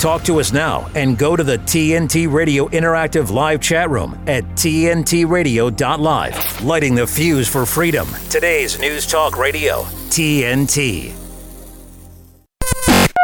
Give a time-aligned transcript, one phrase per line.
[0.00, 4.44] Talk to us now and go to the TNT Radio Interactive Live chat room at
[4.54, 6.64] TNTRadio.live.
[6.64, 8.08] Lighting the fuse for freedom.
[8.30, 11.12] Today's News Talk Radio, TNT.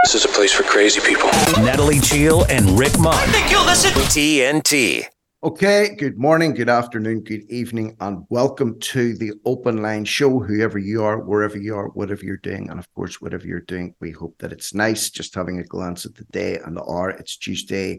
[0.05, 1.31] This is a place for crazy people.
[1.65, 3.15] Natalie Cheale and Rick Munn.
[3.15, 3.93] I think you'll listen.
[3.93, 5.09] TNT.
[5.45, 10.41] Okay, good morning, good afternoon, good evening, and welcome to the Open Line Show.
[10.41, 13.95] Whoever you are, wherever you are, whatever you're doing, and of course, whatever you're doing,
[14.01, 15.11] we hope that it's nice.
[15.11, 17.11] Just having a glance at the day and the hour.
[17.11, 17.99] It's Tuesday,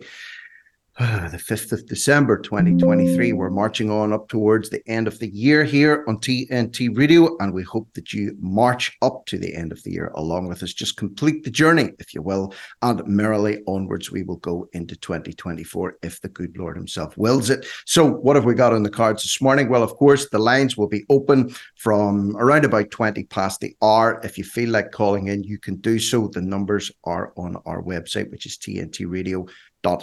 [1.29, 3.31] the 5th of December 2023.
[3.31, 7.53] We're marching on up towards the end of the year here on TNT Radio, and
[7.53, 10.73] we hope that you march up to the end of the year along with us.
[10.73, 12.51] Just complete the journey, if you will,
[12.81, 17.67] and merrily onwards we will go into 2024 if the good Lord Himself wills it.
[17.85, 19.69] So, what have we got on the cards this morning?
[19.69, 24.19] Well, of course, the lines will be open from around about 20 past the hour.
[24.23, 26.27] If you feel like calling in, you can do so.
[26.27, 29.45] The numbers are on our website, which is TNT Radio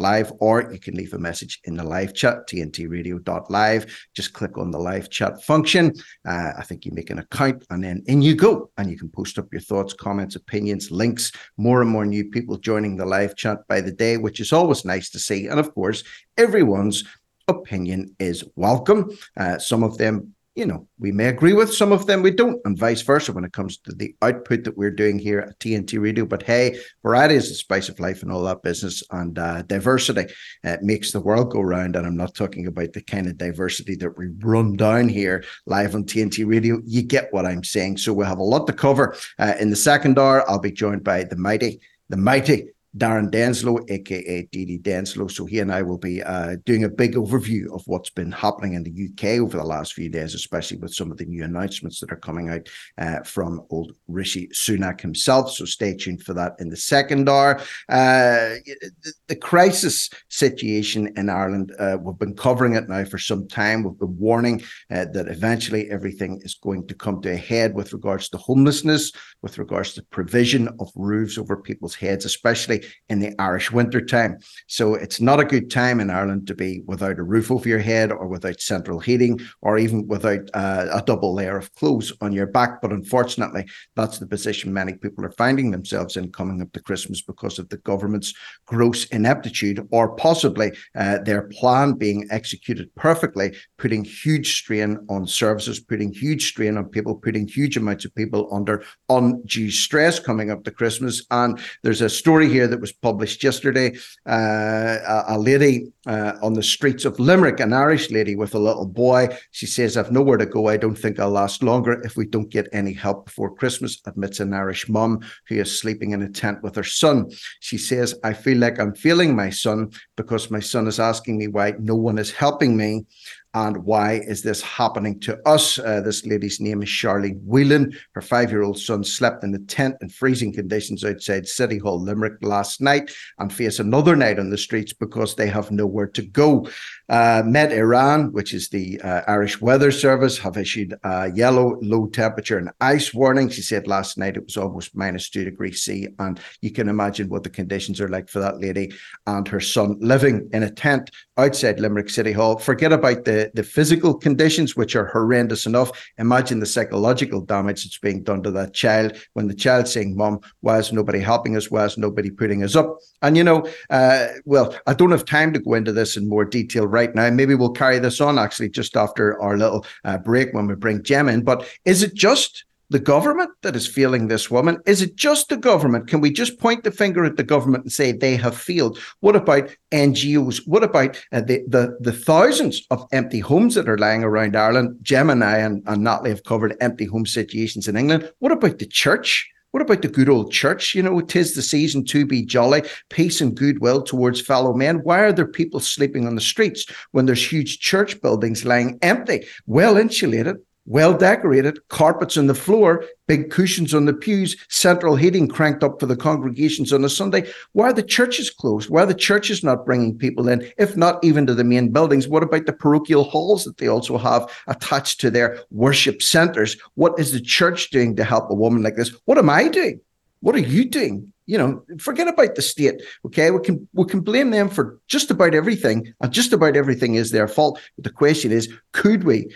[0.01, 4.09] live, or you can leave a message in the live chat, tntradio.live.
[4.15, 5.93] Just click on the live chat function.
[6.27, 8.71] Uh, I think you make an account and then in you go.
[8.79, 11.33] And you can post up your thoughts, comments, opinions, links.
[11.57, 14.85] More and more new people joining the live chat by the day, which is always
[14.85, 15.49] nice to see.
[15.49, 16.03] And of course,
[16.39, 17.05] everyone's
[17.49, 19.11] opinion is welcome.
[19.37, 22.61] Uh, some of them you know, we may agree with some of them, we don't,
[22.65, 26.01] and vice versa when it comes to the output that we're doing here at TNT
[26.01, 26.25] Radio.
[26.25, 30.33] But hey, variety is the spice of life and all that business, and uh, diversity
[30.63, 31.97] uh, makes the world go round.
[31.97, 35.97] And I'm not talking about the kind of diversity that we run down here live
[35.97, 36.81] on TNT Radio.
[36.85, 37.97] You get what I'm saying.
[37.97, 39.17] So we have a lot to cover.
[39.41, 41.81] Uh, in the second hour, I'll be joined by the mighty,
[42.11, 45.31] the mighty Darren Denslow, aka DD Denslow.
[45.31, 48.75] So he and I will be uh, doing a big overview of what's been happening
[48.75, 51.99] in the UK over the last few days, especially with some of the new announcements
[52.01, 55.51] that are coming out uh, from old Rishi Sunak himself.
[55.51, 57.59] So stay tuned for that in the second hour.
[57.89, 58.63] Uh,
[59.03, 63.83] the, the, crisis situation in Ireland, uh, we've been covering it now for some time.
[63.83, 67.93] We've been warning uh, that eventually everything is going to come to a head with
[67.93, 73.35] regards to homelessness, with regards to provision of roofs over people's heads, especially in the
[73.41, 74.39] Irish winter time.
[74.67, 77.79] So it's not a good time in Ireland to be without a roof over your
[77.79, 82.33] head or without central heating or even without uh, a double layer of clothes on
[82.33, 82.81] your back.
[82.81, 87.23] But unfortunately, that's the position many people are finding themselves in coming up to Christmas
[87.23, 88.35] because of the government's
[88.67, 95.81] gross ineptitude or possibly uh, their plan being executed perfectly, putting huge strain on services,
[95.81, 100.65] putting huge strain on people, putting huge amounts of people under undue stress coming up
[100.65, 101.25] to Christmas.
[101.31, 103.97] And there's a story here that was published yesterday.
[104.27, 108.59] Uh, a, a, lady uh, on the streets of Limerick, an Irish lady with a
[108.59, 109.29] little boy.
[109.53, 110.67] She says, I've nowhere to go.
[110.69, 114.41] I don't think I'll last longer if we don't get any help before Christmas, admits
[114.41, 117.31] an Irish mum who is sleeping in a tent with her son.
[117.61, 121.47] She says, I feel like I'm failing my son because my son is asking me
[121.47, 123.07] why no one is helping me
[123.55, 125.79] and why is this happening to us?
[125.79, 127.97] Uh, this lady's name is Charlene Whelan.
[128.13, 132.01] Her five year old son slept in a tent in freezing conditions outside City Hall,
[132.01, 136.23] Limerick last night and face another night on the streets because they have nowhere to
[136.23, 136.69] go.
[137.09, 142.07] Uh, Met Éireann, which is the uh, Irish Weather Service, have issued a yellow low
[142.07, 143.51] temperature and ice warning.
[143.51, 146.09] She said last night it was almost minus two degrees C.
[146.19, 148.93] And you can imagine what the conditions are like for that lady
[149.27, 152.59] and her son living in a tent outside Limerick City Hall.
[152.59, 155.91] Forget about the, the physical conditions, which are horrendous enough.
[156.19, 160.41] Imagine the psychological damage that's being done to that child when the child's saying, Mom,
[160.61, 161.71] why is nobody helping us?
[161.71, 162.99] Why is nobody putting us up?
[163.21, 166.45] And, you know, uh, well, I don't have time to go into this in more
[166.45, 167.29] detail right now.
[167.31, 171.03] Maybe we'll carry this on actually just after our little uh, break when we bring
[171.03, 171.43] Jem in.
[171.43, 174.79] But is it just the government that is failing this woman?
[174.87, 176.07] Is it just the government?
[176.07, 178.99] Can we just point the finger at the government and say they have failed?
[179.21, 180.61] What about NGOs?
[180.67, 184.99] What about uh, the, the, the thousands of empty homes that are lying around Ireland?
[185.03, 188.31] Jem and I and, and Natalie have covered empty home situations in England.
[188.39, 189.51] What about the church?
[189.75, 190.95] What about the good old church?
[190.95, 194.99] You know, tis the season to be jolly, peace and goodwill towards fellow men.
[195.03, 199.49] Why are there people sleeping on the streets when there's huge church buildings lying empty,
[199.67, 205.49] well insulated, well decorated, carpets on the floor, big cushions on the pews, central heating
[205.49, 207.47] cranked up for the congregations on a Sunday.
[207.73, 208.91] Why are the churches closed?
[208.91, 212.29] Why are the churches not bringing people in, if not even to the main buildings?
[212.29, 216.77] What about the parochial halls that they also have attached to their worship centers?
[216.95, 219.15] What is the church doing to help a woman like this?
[219.25, 220.01] What am I doing?
[220.41, 221.33] What are you doing?
[221.47, 223.03] You know, forget about the state.
[223.27, 227.15] Okay, we can we can blame them for just about everything, and just about everything
[227.15, 227.79] is their fault.
[227.97, 229.51] But the question is, could we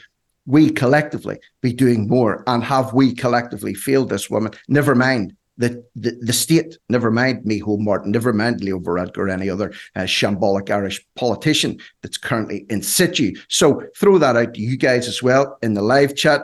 [0.48, 2.42] we collectively be doing more?
[2.46, 4.52] And have we collectively failed this woman?
[4.66, 9.28] Never mind the, the, the state, never mind Micheál Martin, never mind Leo Varadkar or
[9.28, 13.34] any other uh, shambolic Irish politician that's currently in situ.
[13.48, 16.42] So throw that out to you guys as well in the live chat.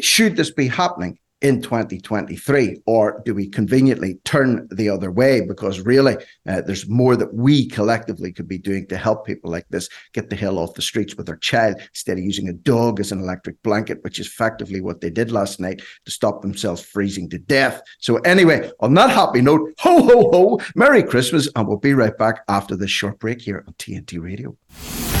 [0.00, 1.18] Should this be happening?
[1.42, 5.42] In 2023 or do we conveniently turn the other way?
[5.42, 6.16] Because really
[6.48, 10.30] uh, there's more that we collectively could be doing to help people like this get
[10.30, 13.20] the hell off the streets with their child instead of using a dog as an
[13.20, 17.38] electric blanket which is effectively what they did last night to stop themselves freezing to
[17.38, 17.82] death.
[18.00, 22.16] So anyway on that happy note ho ho ho merry christmas and we'll be right
[22.16, 24.56] back after this short break here on tnt radio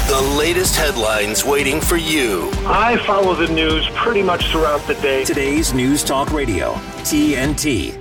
[0.06, 2.48] the latest headlines waiting for you.
[2.64, 5.24] I follow the news pretty much throughout the day.
[5.24, 8.00] Today's News Talk Radio, TNT.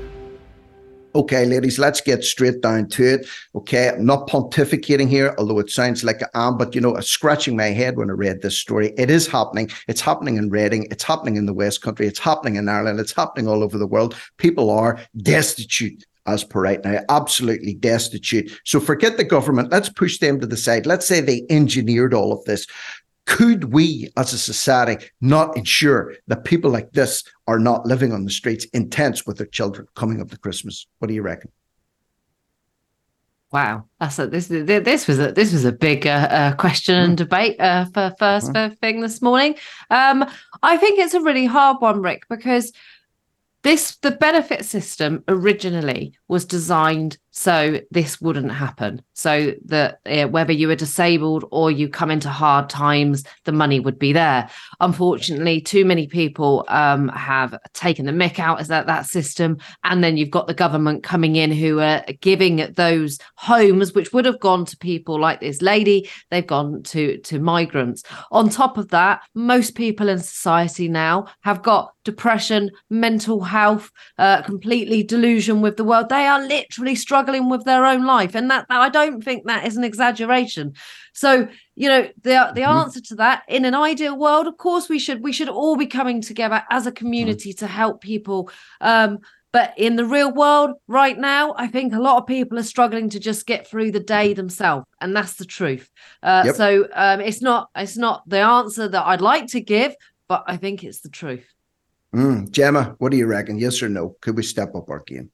[1.16, 3.28] Okay, ladies, let's get straight down to it.
[3.56, 7.02] Okay, I'm not pontificating here, although it sounds like I am, but you know, I'm
[7.02, 8.94] scratching my head when I read this story.
[8.98, 9.72] It is happening.
[9.88, 10.86] It's happening in Reading.
[10.92, 12.06] It's happening in the West Country.
[12.06, 13.00] It's happening in Ireland.
[13.00, 14.16] It's happening all over the world.
[14.38, 18.52] People are destitute as per right now, absolutely destitute.
[18.66, 19.72] So forget the government.
[19.72, 20.86] Let's push them to the side.
[20.86, 22.68] Let's say they engineered all of this.
[23.26, 28.24] Could we, as a society, not ensure that people like this are not living on
[28.24, 30.86] the streets in tents with their children coming up to Christmas?
[31.00, 31.52] What do you reckon?
[33.52, 34.48] Wow, that's a, this.
[34.48, 37.18] This was a this was a big uh, uh, question and mm.
[37.18, 38.78] debate uh, for first mm.
[38.80, 39.56] thing this morning.
[39.90, 40.26] Um,
[40.62, 42.74] I think it's a really hard one, Rick, because
[43.66, 49.02] this the benefit system originally was designed so this wouldn't happen.
[49.14, 53.82] So that uh, whether you were disabled or you come into hard times the money
[53.82, 54.50] would be there.
[54.80, 59.58] Unfortunately too many people um, have taken the mick out of that that system.
[59.84, 64.26] And then you've got the government coming in who are giving those homes which would
[64.26, 66.10] have gone to people like this lady.
[66.32, 68.04] They've gone to to migrants.
[68.32, 74.42] On top of that most people in society now have got depression mental health uh,
[74.44, 76.08] completely delusion with the world.
[76.08, 79.46] They are literally struggling struggling with their own life and that, that i don't think
[79.46, 80.74] that is an exaggeration
[81.14, 82.80] so you know the the mm-hmm.
[82.80, 85.88] answer to that in an ideal world of course we should we should all be
[85.88, 87.66] coming together as a community mm-hmm.
[87.66, 88.50] to help people
[88.82, 89.20] um
[89.52, 93.10] but in the real world right now i think a lot of people are struggling
[93.10, 95.90] to just get through the day themselves and that's the truth
[96.24, 96.56] uh, yep.
[96.56, 99.96] so um, it's not it's not the answer that i'd like to give
[100.28, 101.48] but i think it's the truth
[102.14, 102.50] mm.
[102.52, 105.32] gemma what do you reckon yes or no could we step up our game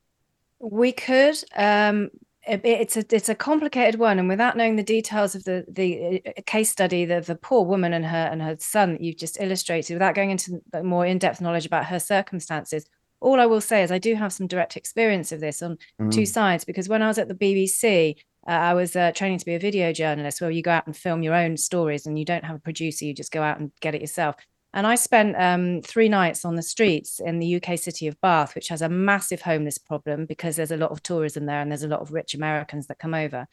[0.61, 1.35] we could.
[1.55, 2.09] Um,
[2.47, 6.21] it, it's a it's a complicated one, and without knowing the details of the the
[6.25, 9.39] uh, case study, the the poor woman and her and her son that you've just
[9.39, 12.85] illustrated, without going into more in depth knowledge about her circumstances,
[13.19, 16.11] all I will say is I do have some direct experience of this on mm.
[16.11, 18.15] two sides because when I was at the BBC,
[18.47, 20.97] uh, I was uh, training to be a video journalist where you go out and
[20.97, 23.71] film your own stories and you don't have a producer, you just go out and
[23.79, 24.35] get it yourself.
[24.73, 28.55] And I spent um, three nights on the streets in the UK city of Bath,
[28.55, 31.83] which has a massive homeless problem because there's a lot of tourism there and there's
[31.83, 33.47] a lot of rich Americans that come over.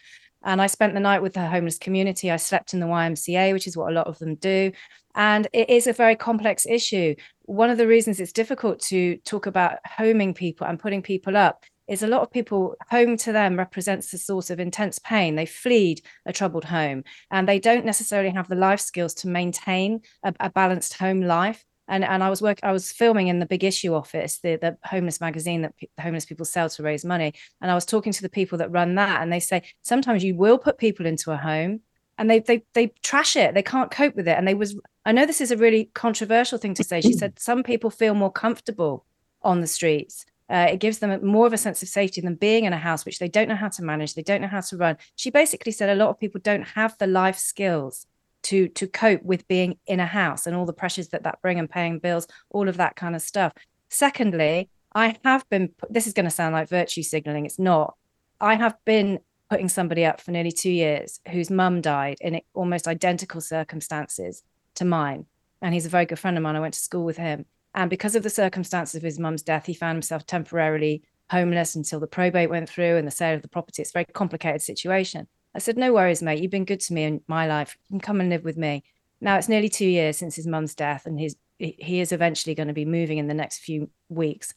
[0.45, 2.31] And I spent the night with the homeless community.
[2.31, 4.71] I slept in the YMCA, which is what a lot of them do.
[5.17, 7.17] And it is a very complex issue.
[7.43, 11.65] One of the reasons it's difficult to talk about homing people and putting people up
[11.89, 15.35] is a lot of people home to them represents a source of intense pain.
[15.35, 20.03] They fled a troubled home and they don't necessarily have the life skills to maintain
[20.23, 21.65] a, a balanced home life.
[21.91, 24.77] And and I was work I was filming in the Big Issue office, the the
[24.85, 27.33] homeless magazine that homeless people sell to raise money,
[27.63, 30.37] and I was talking to the people that run that, and they say sometimes you
[30.37, 31.81] will put people into a home,
[32.19, 35.13] and they they they trash it, they can't cope with it, and they was I
[35.13, 37.01] know this is a really controversial thing to say.
[37.01, 39.07] She said some people feel more comfortable
[39.41, 42.65] on the streets uh, it gives them more of a sense of safety than being
[42.65, 44.77] in a house which they don't know how to manage they don't know how to
[44.77, 44.97] run.
[45.17, 48.07] She basically said a lot of people don't have the life skills
[48.45, 51.59] to to cope with being in a house and all the pressures that that bring
[51.59, 53.53] and paying bills all of that kind of stuff.
[53.89, 57.95] Secondly i have been this is going to sound like virtue signaling it's not.
[58.41, 59.19] I have been
[59.51, 64.43] putting somebody up for nearly two years whose mum died in almost identical circumstances
[64.77, 65.27] to mine
[65.61, 66.57] and he's a very good friend of mine.
[66.57, 67.45] I went to school with him
[67.75, 72.01] and because of the circumstances of his mum's death, he found himself temporarily homeless until
[72.01, 73.83] the probate went through and the sale of the property.
[73.83, 75.29] It's a very complicated situation.
[75.55, 76.41] I said, No worries, mate.
[76.41, 77.77] You've been good to me in my life.
[77.89, 78.85] You can come and live with me.
[79.21, 82.69] Now it's nearly two years since his mum's death, and his he is eventually going
[82.69, 84.55] to be moving in the next few weeks.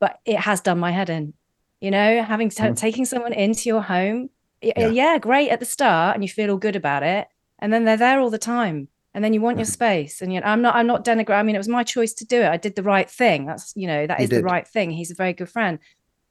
[0.00, 1.34] But it has done my head in,
[1.80, 2.76] you know, having t- mm.
[2.76, 4.30] taking someone into your home.
[4.62, 4.88] Yeah.
[4.88, 7.96] yeah, great at the start, and you feel all good about it, and then they're
[7.96, 9.72] there all the time and then you want your mm-hmm.
[9.72, 12.12] space and you know, i'm not i'm not denigrating i mean it was my choice
[12.12, 12.48] to do it.
[12.48, 13.46] I did the right thing.
[13.46, 14.92] That's you know that is the right thing.
[14.92, 15.80] He's a very good friend.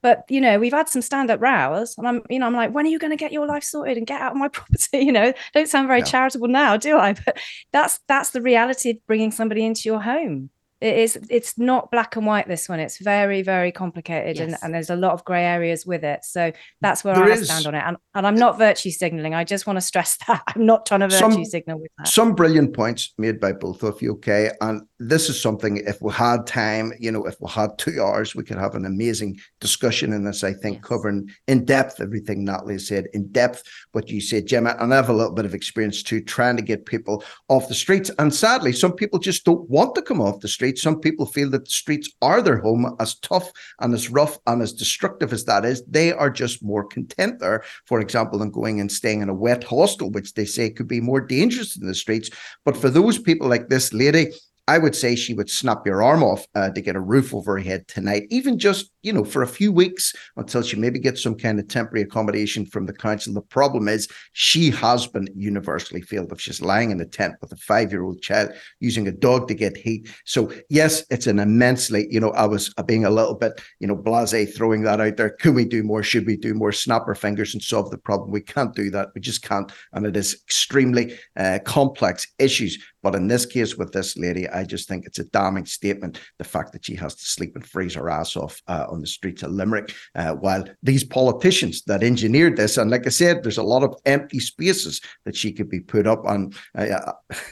[0.02, 2.86] But you know we've had some stand-up rows and i'm you know i'm like when
[2.86, 5.00] are you going to get your life sorted and get out of my property?
[5.00, 6.06] You know don't sound very yeah.
[6.06, 7.12] charitable now do i?
[7.12, 7.38] But
[7.74, 12.16] that's that's the reality of bringing somebody into your home it is it's not black
[12.16, 14.46] and white this one it's very very complicated Yes.
[14.46, 17.30] and, and there's a lot of gray areas with it so that's where There i
[17.30, 20.18] is- stand on it and, and i'm not virtue signaling i just want to stress
[20.28, 23.54] that i'm not trying to virtue Some- signal with that Some brilliant points made by
[23.54, 24.52] both of you, okay?
[24.62, 28.36] And this is something, if we had time, you know, if we had two hours,
[28.36, 30.86] we could have an amazing discussion in this, I think, Yes.
[30.86, 34.76] covering in depth everything Natalie said, in depth what you said, Gemma.
[34.80, 37.76] And I have a little bit of experience too, trying to get people off the
[37.76, 38.10] streets.
[38.20, 40.82] And sadly, some people just don't want to come off the streets.
[40.82, 44.62] Some people feel that the streets are their home, as tough and as rough and
[44.62, 45.84] as destructive as that is.
[45.88, 49.64] They are just more content there, for example, than going and staying in a wet
[49.64, 52.30] hostel, which they say could be more dangerous than the streets.
[52.66, 54.34] But for those people like this lady,
[54.70, 57.54] I would say she would snap your arm off uh, to get a roof over
[57.54, 61.24] her head tonight, even just, you know, for a few weeks until she maybe gets
[61.24, 63.34] some kind of temporary accommodation from the council.
[63.34, 67.54] The problem is she has been universally failed if she's lying in a tent with
[67.54, 70.10] a five year old child using a dog to get heat.
[70.26, 73.88] So, yes, it's an immensely, you know, I was uh, being a little bit, you
[73.88, 75.30] know, blase throwing that out there.
[75.30, 76.04] Could we do more?
[76.04, 76.74] Should we do more?
[76.74, 78.32] Snap our fingers and solve the problem.
[78.32, 79.10] We can't do that.
[79.16, 79.72] We just can't.
[79.94, 82.78] And it is extremely uh, complex issues.
[83.04, 86.44] But in this case, with this lady, I just think it's a damning statement the
[86.44, 89.44] fact that she has to sleep and freeze her ass off uh, on the streets
[89.44, 93.64] of Limerick, uh, while these politicians that engineered this, and like I said, there's a
[93.64, 96.54] lot of empty spaces that she could be put up on.
[96.76, 96.94] I,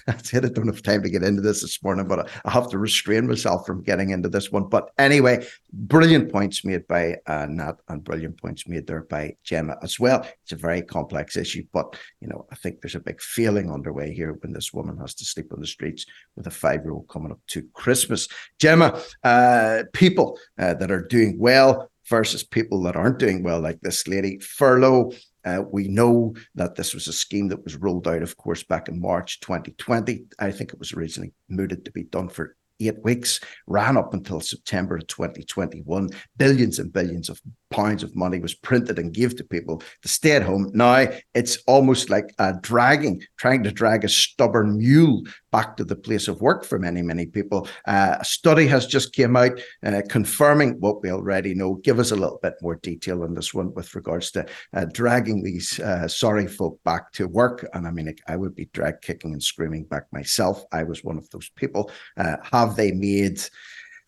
[0.07, 2.69] I said I don't have time to get into this this morning, but I have
[2.71, 4.67] to restrain myself from getting into this one.
[4.67, 9.77] But anyway, brilliant points made by uh, Nat and brilliant points made there by Gemma
[9.83, 10.27] as well.
[10.43, 14.13] It's a very complex issue, but you know, I think there's a big feeling underway
[14.13, 17.39] here when this woman has to sleep on the streets with a five-year-old coming up
[17.47, 18.27] to Christmas.
[18.59, 23.81] Gemma, uh, people uh, that are doing well versus people that aren't doing well, like
[23.81, 25.11] this lady, furlough.
[25.43, 28.87] Uh, we know that this was a scheme that was rolled out, of course, back
[28.89, 30.25] in March 2020.
[30.39, 34.39] I think it was originally mooted to be done for eight weeks, ran up until
[34.39, 36.09] September of 2021.
[36.37, 37.41] Billions and billions of
[37.75, 40.71] pounds of money was printed and gave to people to stay at home.
[40.73, 46.27] Now it's almost like dragging, trying to drag a stubborn mule back to the place
[46.27, 47.67] of work for many, many people.
[47.85, 51.75] Uh, a study has just came out uh, confirming what we already know.
[51.75, 55.43] Give us a little bit more detail on this one with regards to uh, dragging
[55.43, 57.67] these uh, sorry folk back to work.
[57.73, 60.63] And I mean, I would be drag kicking and screaming back myself.
[60.71, 61.91] I was one of those people.
[62.17, 63.41] Uh, have they made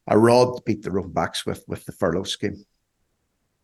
[0.08, 2.66] a rod to beat their own backs with with the furlough scheme?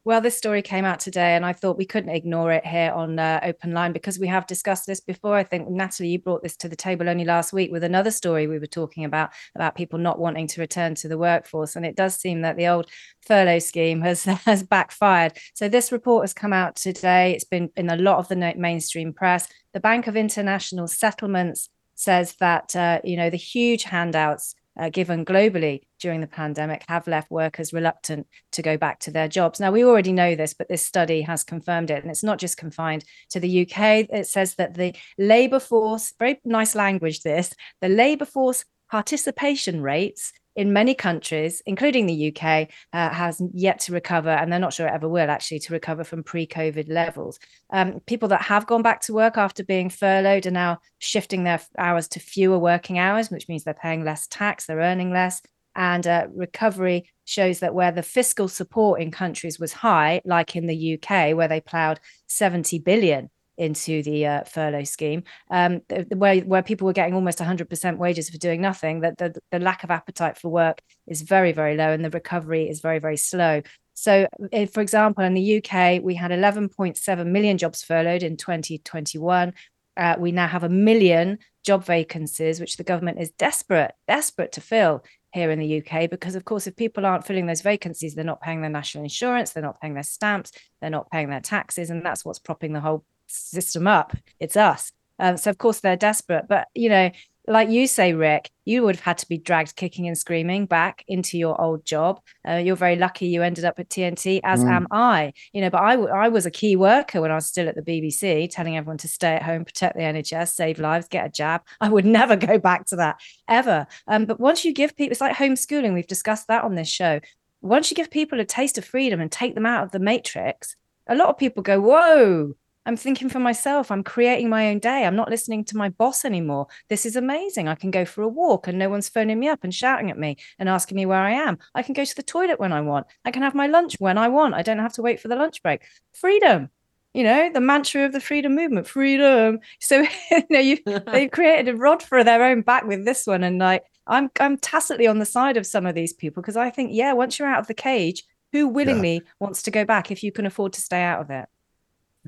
[0.05, 3.17] Well, this story came out today, and I thought we couldn't ignore it here on
[3.19, 5.37] uh, Open Line because we have discussed this before.
[5.37, 8.45] I think Natalie, you brought this to the table only last week with another story
[8.45, 11.95] we were talking about about people not wanting to return to the workforce, and it
[11.95, 12.89] does seem that the old
[13.25, 15.37] furlough scheme has has backfired.
[15.53, 17.31] So this report has come out today.
[17.31, 19.47] It's been in a lot of the mainstream press.
[19.71, 25.25] The Bank of International Settlements says that uh, you know the huge handouts uh, given
[25.25, 29.59] globally during the pandemic have left workers reluctant to go back to their jobs.
[29.59, 32.01] Now, we already know this, but this study has confirmed it.
[32.01, 34.07] And it's not just confined to the UK.
[34.09, 40.33] It says that the labour force, very nice language, this, the labour force participation rates
[40.55, 44.87] in many countries, including the UK, uh, has yet to recover, and they're not sure
[44.87, 47.39] it ever will actually to recover from pre-COVID levels.
[47.71, 51.61] Um, people that have gone back to work after being furloughed are now shifting their
[51.77, 55.41] hours to fewer working hours, which means they're paying less tax, they're earning less.
[55.75, 60.67] And uh, recovery shows that where the fiscal support in countries was high, like in
[60.67, 66.63] the UK, where they ploughed 70 billion into the uh, furlough scheme, um, where where
[66.63, 70.37] people were getting almost 100% wages for doing nothing, that the, the lack of appetite
[70.37, 73.61] for work is very very low, and the recovery is very very slow.
[73.95, 79.53] So, if, for example, in the UK, we had 11.7 million jobs furloughed in 2021.
[79.95, 84.61] Uh, we now have a million job vacancies, which the government is desperate desperate to
[84.61, 88.23] fill here in the UK because, of course, if people aren't filling those vacancies, they're
[88.23, 91.89] not paying their national insurance, they're not paying their stamps, they're not paying their taxes,
[91.89, 94.15] and that's what's propping the whole system up.
[94.39, 94.91] It's us.
[95.19, 97.11] Um, so of course they're desperate, but you know,
[97.47, 101.03] like you say, Rick, you would have had to be dragged kicking and screaming back
[101.07, 102.21] into your old job.
[102.47, 104.71] Uh, you're very lucky you ended up at TNT, as mm.
[104.71, 105.33] am I.
[105.51, 107.75] You know, but I, w- I was a key worker when I was still at
[107.75, 111.29] the BBC, telling everyone to stay at home, protect the NHS, save lives, get a
[111.29, 111.63] jab.
[111.81, 113.87] I would never go back to that ever.
[114.07, 115.93] Um, but once you give people, it's like homeschooling.
[115.93, 117.19] We've discussed that on this show.
[117.61, 120.77] Once you give people a taste of freedom and take them out of the matrix,
[121.07, 123.91] a lot of people go, "Whoa." I'm thinking for myself.
[123.91, 125.05] I'm creating my own day.
[125.05, 126.67] I'm not listening to my boss anymore.
[126.89, 127.67] This is amazing.
[127.67, 130.17] I can go for a walk and no one's phoning me up and shouting at
[130.17, 131.57] me and asking me where I am.
[131.73, 133.07] I can go to the toilet when I want.
[133.23, 134.53] I can have my lunch when I want.
[134.53, 135.83] I don't have to wait for the lunch break.
[136.13, 136.69] Freedom.
[137.13, 139.59] You know, the mantra of the freedom movement, freedom.
[139.79, 140.77] So, you know, you
[141.11, 143.43] they've created a rod for their own back with this one.
[143.43, 146.69] And like, I'm I'm tacitly on the side of some of these people because I
[146.69, 149.19] think, yeah, once you're out of the cage, who willingly yeah.
[149.39, 151.45] wants to go back if you can afford to stay out of it?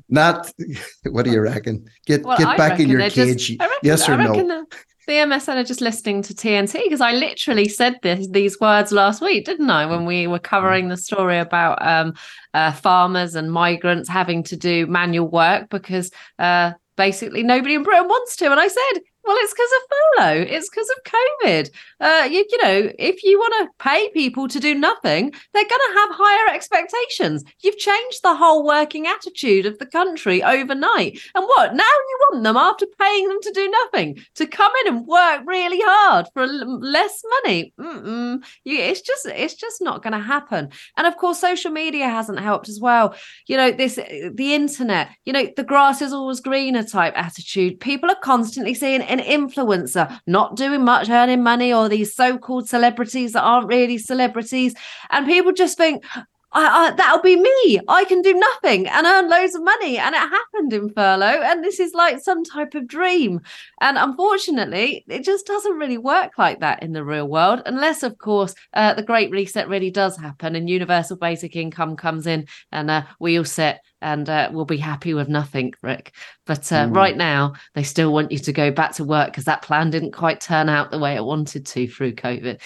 [0.08, 0.52] Not
[1.04, 1.86] what do you reckon?
[2.06, 3.48] Get well, get back in your cage.
[3.48, 4.66] Just, reckon, yes or no?
[5.06, 9.22] The MSN are just listening to TNT because I literally said this these words last
[9.22, 9.86] week, didn't I?
[9.86, 12.14] When we were covering the story about um,
[12.54, 16.10] uh, farmers and migrants having to do manual work because
[16.40, 20.54] uh, basically nobody in Britain wants to, and I said well, it's because of furlough.
[20.56, 21.70] It's because of COVID.
[22.00, 25.68] Uh, you, you know, if you want to pay people to do nothing, they're going
[25.68, 27.44] to have higher expectations.
[27.60, 31.18] You've changed the whole working attitude of the country overnight.
[31.34, 31.74] And what?
[31.74, 35.42] Now you want them, after paying them to do nothing, to come in and work
[35.46, 37.72] really hard for less money.
[37.78, 40.70] You, it's just, it's just not going to happen.
[40.96, 43.14] And of course, social media hasn't helped as well.
[43.46, 45.08] You know, this, the internet.
[45.24, 47.80] You know, the grass is always greener type attitude.
[47.80, 52.68] People are constantly seeing an influencer, not doing much, earning money, or these so called
[52.68, 54.74] celebrities that aren't really celebrities.
[55.10, 56.04] And people just think,
[56.52, 57.80] I, I, that'll be me.
[57.88, 59.98] I can do nothing and earn loads of money.
[59.98, 61.42] And it happened in furlough.
[61.42, 63.40] And this is like some type of dream.
[63.80, 68.18] And unfortunately, it just doesn't really work like that in the real world, unless, of
[68.18, 72.90] course, uh, the Great Reset really does happen and universal basic income comes in and
[72.90, 76.14] uh, we all sit and uh, we'll be happy with nothing, Rick.
[76.44, 76.94] But uh, mm.
[76.94, 80.12] right now, they still want you to go back to work because that plan didn't
[80.12, 82.60] quite turn out the way it wanted to through COVID.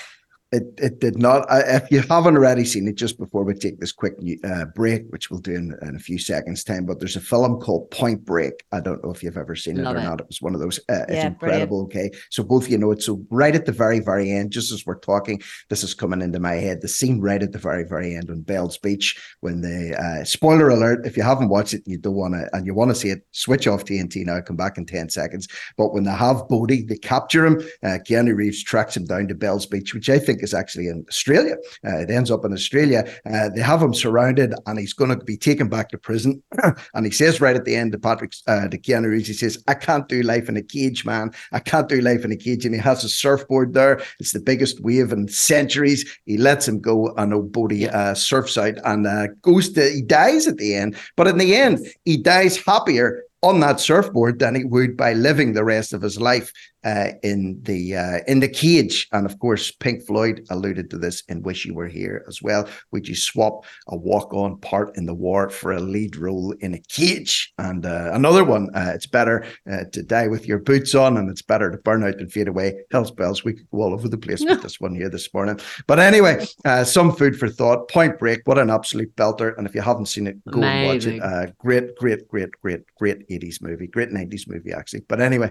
[0.52, 1.47] It, it did not.
[1.49, 5.30] If you haven't already seen it, just before we take this quick uh, break, which
[5.30, 8.64] we'll do in, in, a few seconds' time, but there's a film called Point Break.
[8.73, 10.04] I don't know if you've ever seen Love it or it.
[10.07, 10.21] not.
[10.21, 10.78] It was one of those.
[10.88, 11.87] Uh, it's incredible.
[11.87, 12.14] Brilliant.
[12.14, 13.00] Okay, so both of you know it.
[13.00, 16.40] So right at the very, very end, just as we're talking, this is coming into
[16.40, 16.80] my head.
[16.80, 20.69] The scene right at the very, very end on Bell's Beach when the uh, spoiler
[20.69, 21.07] alert.
[21.07, 23.25] If you haven't watched it, you don't want to, and you want to see it,
[23.30, 24.40] switch off TNT now.
[24.40, 25.47] Come back in ten seconds.
[25.76, 27.61] But when they have Bodhi, they capture him.
[27.85, 31.04] Uh, Keanu Reeves tracks him down to Bell's Beach, which I think is actually in
[31.09, 31.56] Australia.
[31.87, 33.04] Uh, it ends up in Australia.
[33.26, 36.42] Uh, they have him surrounded, and he's going to be taken back to prison.
[36.94, 39.62] and he says right at the end to Patrick, uh, to Keanu Reeves, he says,
[39.68, 41.31] "I can't do life in a cage, man.
[41.53, 44.00] I can't do life in a cage." And he has a surfboard there.
[44.18, 46.05] It's the biggest wave in centuries.
[46.24, 49.90] He lets him go, and Obodi uh, surfs out and uh, goes to.
[49.90, 54.38] He dies at the end, but in the end, he dies happier on that surfboard
[54.38, 56.53] than he would by living the rest of his life
[56.85, 59.09] uh, in the uh, in the cage.
[59.12, 62.69] And of course, Pink Floyd alluded to this in "Wish You Were Here" as well.
[62.93, 66.79] Would you swap a walk-on part in the war for a lead role in a
[66.88, 67.53] cage?
[67.59, 71.31] And uh, another one, uh, it's better uh, to die with your boots on, and
[71.31, 72.81] it's better to burn out than fade away.
[72.90, 75.61] Hell's bells, we could go all over the place with this one here this morning.
[75.87, 77.88] But anyway, uh, some food for thought.
[77.88, 79.57] Point Break, what an absolute belter!
[79.57, 81.21] And if you haven't seen it, go Amazing.
[81.21, 81.59] and watch it.
[81.59, 85.01] great, great, great, great, great 80s movie, great 90s movie, actually.
[85.09, 85.51] But anyway,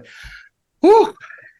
[0.80, 1.14] whew,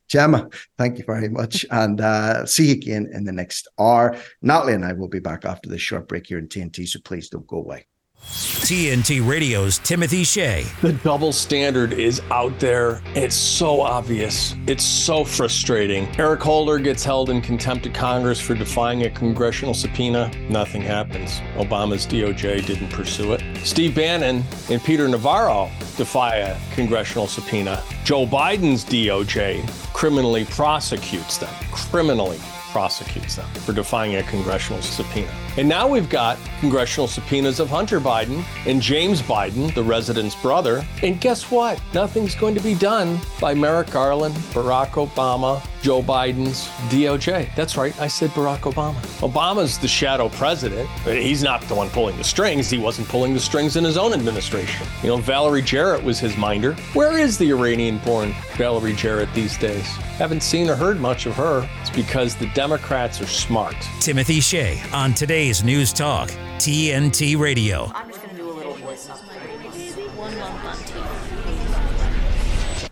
[0.09, 1.65] Gemma, thank you very much.
[1.71, 4.17] And uh, see you again in the next hour.
[4.43, 7.29] Natalie and I will be back after this short break here in TNT, so please
[7.29, 7.87] don't go away.
[8.23, 10.65] TNT Radio's Timothy Shea.
[10.83, 13.03] The double standard is out there.
[13.15, 14.55] It's so obvious.
[14.67, 16.09] It's so frustrating.
[16.19, 20.31] Eric Holder gets held in contempt of Congress for defying a congressional subpoena.
[20.49, 21.41] Nothing happens.
[21.57, 23.43] Obama's DOJ didn't pursue it.
[23.65, 27.83] Steve Bannon and Peter Navarro defy a congressional subpoena.
[28.05, 31.53] Joe Biden's DOJ criminally prosecutes them.
[31.73, 32.39] Criminally
[32.71, 35.31] prosecutes them for defying a congressional subpoena.
[35.57, 40.85] And now we've got congressional subpoenas of Hunter Biden and James Biden, the resident's brother.
[41.03, 41.81] And guess what?
[41.93, 47.55] Nothing's going to be done by Merrick Garland, Barack Obama, Joe Biden's DOJ.
[47.55, 49.01] That's right, I said Barack Obama.
[49.21, 52.69] Obama's the shadow president, he's not the one pulling the strings.
[52.69, 54.87] He wasn't pulling the strings in his own administration.
[55.03, 56.75] You know, Valerie Jarrett was his minder.
[56.93, 59.87] Where is the Iranian born Valerie Jarrett these days?
[60.19, 61.69] Haven't seen or heard much of her.
[61.81, 63.77] It's because the Democrats are smart.
[64.01, 67.91] Timothy Shea on today's News Talk, TNT Radio.
[67.95, 72.91] I'm just going to do a little voice One month on TV.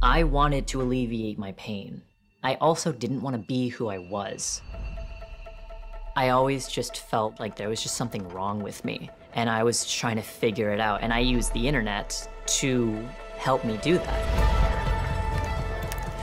[0.00, 2.00] I wanted to alleviate my pain.
[2.44, 4.62] I also didn't want to be who I was.
[6.14, 9.90] I always just felt like there was just something wrong with me, and I was
[9.90, 13.04] trying to figure it out, and I used the internet to
[13.36, 14.67] help me do that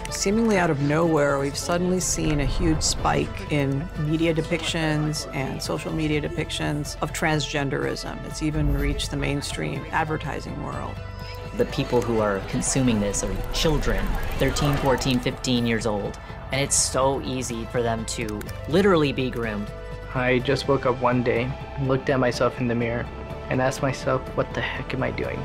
[0.10, 5.92] seemingly out of nowhere, we've suddenly seen a huge spike in media depictions and social
[5.92, 8.24] media depictions of transgenderism.
[8.26, 10.96] It's even reached the mainstream advertising world.
[11.58, 14.06] The people who are consuming this are children,
[14.40, 16.20] 13, 14, 15 years old.
[16.52, 19.72] And it's so easy for them to literally be groomed.
[20.14, 23.06] I just woke up one day, looked at myself in the mirror,
[23.50, 25.42] and asked myself, what the heck am I doing?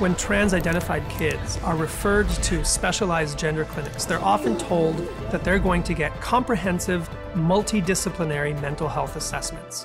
[0.00, 4.96] When trans identified kids are referred to specialized gender clinics, they're often told
[5.30, 9.84] that they're going to get comprehensive, multidisciplinary mental health assessments.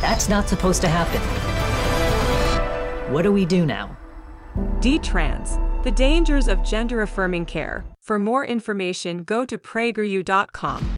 [0.00, 1.20] That's not supposed to happen.
[3.12, 3.96] What do we do now?
[4.80, 7.84] D-Trans, the dangers of gender affirming care.
[8.00, 10.96] For more information, go to prageru.com.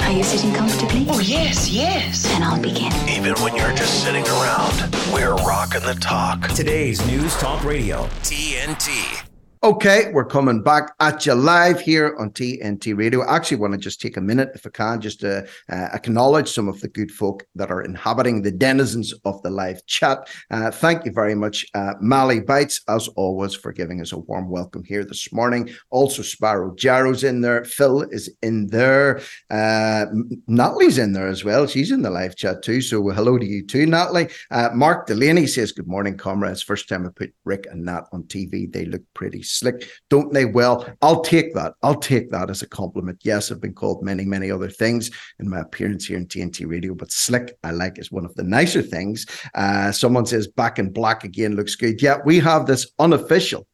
[0.00, 1.06] Are you sitting comfortably?
[1.10, 2.22] Oh, yes, yes.
[2.22, 2.92] Then I'll begin.
[3.10, 6.48] Even when you're just sitting around, we're rocking the talk.
[6.48, 9.27] Today's News Talk Radio, TNT.
[9.60, 13.22] Okay, we're coming back at you live here on TNT Radio.
[13.22, 16.48] I actually want to just take a minute, if I can, just to uh, acknowledge
[16.48, 20.28] some of the good folk that are inhabiting the denizens of the live chat.
[20.52, 24.48] Uh, thank you very much, uh, Mally Bites, as always, for giving us a warm
[24.48, 25.68] welcome here this morning.
[25.90, 27.64] Also, Sparrow Jarrow's in there.
[27.64, 29.20] Phil is in there.
[29.50, 30.06] Uh,
[30.46, 31.66] Natalie's in there as well.
[31.66, 32.80] She's in the live chat too.
[32.80, 34.28] So hello to you too, Natalie.
[34.52, 36.62] Uh, Mark Delaney says, Good morning, comrades.
[36.62, 38.72] First time I put Rick and Nat on TV.
[38.72, 40.44] They look pretty slick, don't they?
[40.44, 41.74] Well, I'll take that.
[41.82, 43.20] I'll take that as a compliment.
[43.22, 46.94] Yes, I've been called many, many other things in my appearance here in TNT Radio,
[46.94, 49.26] but slick, I like, is one of the nicer things.
[49.54, 52.00] Uh, someone says back in black again looks good.
[52.02, 53.66] Yeah, we have this unofficial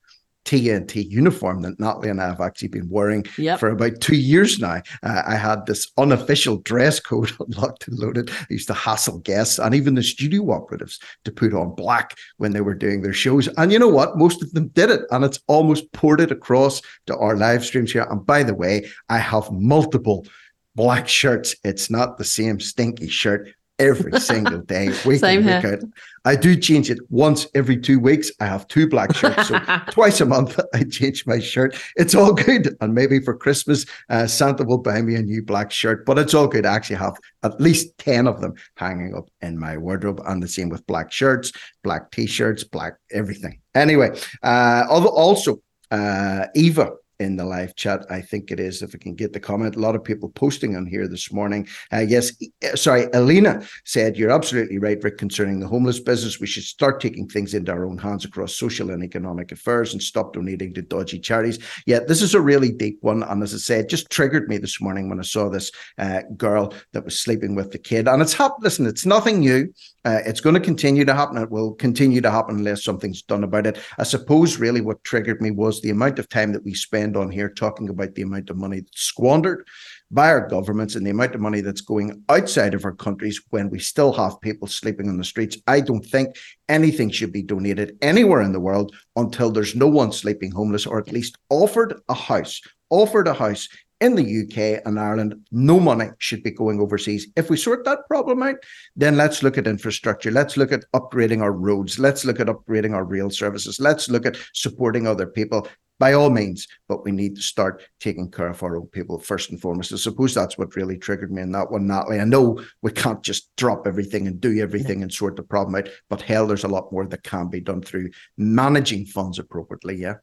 [0.44, 3.60] TNT uniform that Natalie and I have actually been wearing Yep.
[3.60, 4.82] for about two years now.
[5.02, 8.30] Uh, I had this unofficial dress code unlocked and loaded.
[8.30, 12.52] I used to hassle guests and even the studio operatives to put on black when
[12.52, 13.48] they were doing their shows.
[13.56, 14.18] And you know what?
[14.18, 18.06] Most of them did it, and it's almost ported across to our live streams here.
[18.10, 20.26] And by the way, I have multiple
[20.74, 21.54] black shirts.
[21.64, 25.80] It's not the same stinky shirt every single day, week Same in, week out.
[26.24, 28.30] I do change it once every two weeks.
[28.40, 29.48] I have two black shirts.
[29.48, 29.58] So
[29.90, 31.76] twice a month, I change my shirt.
[31.96, 32.76] It's all good.
[32.80, 36.34] And maybe for Christmas, uh, Santa will buy me a new black shirt, but it's
[36.34, 36.66] all good.
[36.66, 40.22] I actually have at least 10 of them hanging up in my wardrobe.
[40.26, 43.60] And the same with black shirts, black t shirts, black everything.
[43.74, 45.60] Anyway, uh, also,
[45.90, 48.04] uh, Eva in the live chat.
[48.10, 49.76] I think it is, if I can get the comment.
[49.76, 51.68] A lot of people posting on here this morning.
[51.92, 52.32] Uh, yes,
[52.64, 56.40] uh, sorry, Alina said, You're absolutely right, Rick, concerning the homeless business.
[56.40, 60.02] We should start taking things into our own hands across social and economic affairs and
[60.02, 61.58] stop donating to dodgy charities.
[61.86, 63.22] Yeah, this is a really deep one.
[63.22, 66.74] And as I said, just triggered me this morning when I saw this uh, girl
[66.92, 68.08] that was sleeping with the kid.
[68.08, 69.72] And it's happened, listen, it's nothing new.
[70.04, 71.38] Uh, it's going to continue to happen.
[71.38, 73.78] It will continue to happen unless something's done about it.
[73.98, 77.30] I suppose really what triggered me was the amount of time that we spend on
[77.30, 79.66] here talking about the amount of money that's squandered
[80.10, 83.68] by our governments and the amount of money that's going outside of our countries when
[83.68, 85.56] we still have people sleeping on the streets.
[85.66, 86.36] I don't think
[86.68, 90.98] anything should be donated anywhere in the world until there's no one sleeping homeless or
[90.98, 93.68] at least offered a house, offered a house
[94.00, 97.28] in the UK and Ireland, no money should be going overseas.
[97.36, 98.56] If we sort that problem out,
[98.96, 100.30] then let's look at infrastructure.
[100.30, 101.98] Let's look at upgrading our roads.
[101.98, 103.80] Let's look at upgrading our rail services.
[103.80, 105.68] Let's look at supporting other people
[106.04, 106.68] by all means.
[106.86, 109.90] But we need to start taking care of our own people first and foremost.
[109.90, 112.20] I suppose that's what really triggered me in that one, Natalie.
[112.20, 115.88] I know we can't just drop everything and do everything and sort the problem out,
[116.10, 119.96] but hell, there's a lot more that can be done through managing funds appropriately.
[119.96, 120.16] Yeah.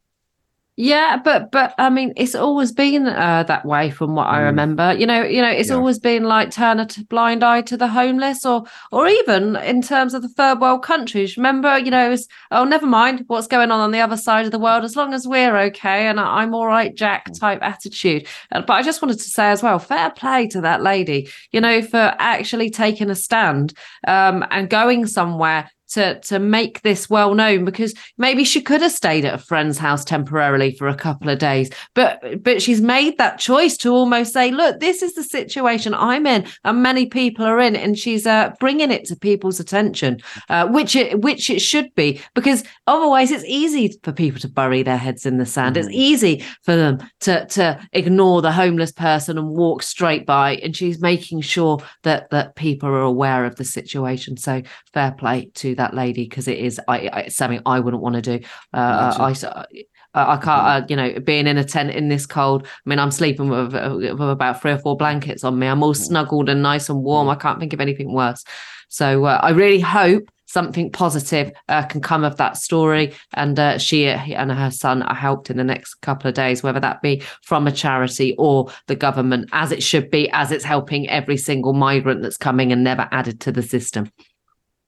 [0.83, 4.45] Yeah, but but I mean, it's always been uh, that way from what I Mm.
[4.45, 4.93] remember.
[4.93, 5.75] You know, you know, it's Yeah.
[5.75, 10.15] always been like turn a blind eye to the homeless, or or even in terms
[10.15, 11.37] of the third world countries.
[11.37, 14.51] Remember, you know, it's oh, never mind what's going on on the other side of
[14.51, 17.39] the world, as long as we're okay and I- I'm all right, Jack Mm.
[17.39, 18.25] type attitude.
[18.51, 21.61] Uh, But I just wanted to say as well, fair play to that lady, you
[21.61, 23.73] know, for actually taking a stand
[24.07, 28.91] um, and going somewhere to to make this well known because maybe she could have
[28.91, 31.69] stayed at a friend's house temporarily for a couple of days.
[31.95, 36.25] But but she's made that choice to almost say look this is the situation i'm
[36.25, 40.67] in and many people are in and she's uh, bringing it to people's attention uh,
[40.67, 44.97] which it which it should be because otherwise it's easy for people to bury their
[44.97, 45.77] heads in the sand.
[45.77, 50.75] It's easy for them to to ignore the homeless person and walk straight by and
[50.75, 54.37] she's making sure that that people are aware of the situation.
[54.37, 54.61] So
[54.93, 58.15] fair play to that lady because it is I, I it's something I wouldn't want
[58.15, 58.45] to do.
[58.73, 59.65] Uh, I, I
[60.13, 62.67] I can't, uh, you know, being in a tent in this cold.
[62.67, 65.67] I mean, I'm sleeping with, uh, with about three or four blankets on me.
[65.67, 67.29] I'm all snuggled and nice and warm.
[67.29, 68.43] I can't think of anything worse.
[68.89, 73.13] So uh, I really hope something positive uh, can come of that story.
[73.35, 76.81] And uh, she and her son are helped in the next couple of days, whether
[76.81, 81.09] that be from a charity or the government, as it should be, as it's helping
[81.09, 84.11] every single migrant that's coming and never added to the system.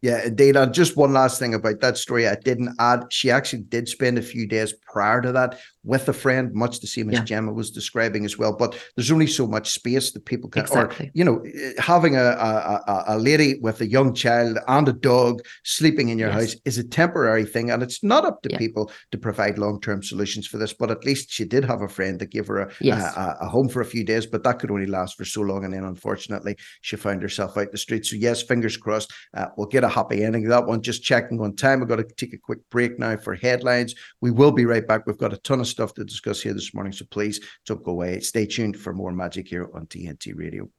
[0.03, 0.57] Yeah, indeed.
[0.57, 3.05] And just one last thing about that story I didn't add.
[3.09, 6.87] She actually did spend a few days prior to that with a friend, much the
[6.87, 7.23] same as yeah.
[7.25, 8.55] Gemma was describing as well.
[8.55, 11.07] But there's only so much space that people can, exactly.
[11.07, 11.43] or you know,
[11.77, 16.29] having a, a, a lady with a young child and a dog sleeping in your
[16.29, 16.39] yes.
[16.39, 18.57] house is a temporary thing, and it's not up to yeah.
[18.57, 20.73] people to provide long term solutions for this.
[20.73, 23.15] But at least she did have a friend that gave her a, yes.
[23.15, 25.65] a, a, home for a few days, but that could only last for so long,
[25.65, 28.05] and then unfortunately she found herself out the street.
[28.05, 30.45] So yes, fingers crossed, uh, we'll get a happy ending.
[30.45, 31.79] Of that one just checking on time.
[31.79, 33.95] We've got to take a quick break now for headlines.
[34.21, 35.05] We will be right back.
[35.05, 36.93] We've got a ton of stuff to discuss here this morning.
[36.93, 38.21] So please don't go away.
[38.21, 40.69] Stay tuned for more magic here on TNT Radio.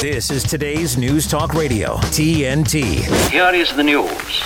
[0.00, 3.30] This is today's News Talk Radio, TNT.
[3.30, 4.42] Here is the news.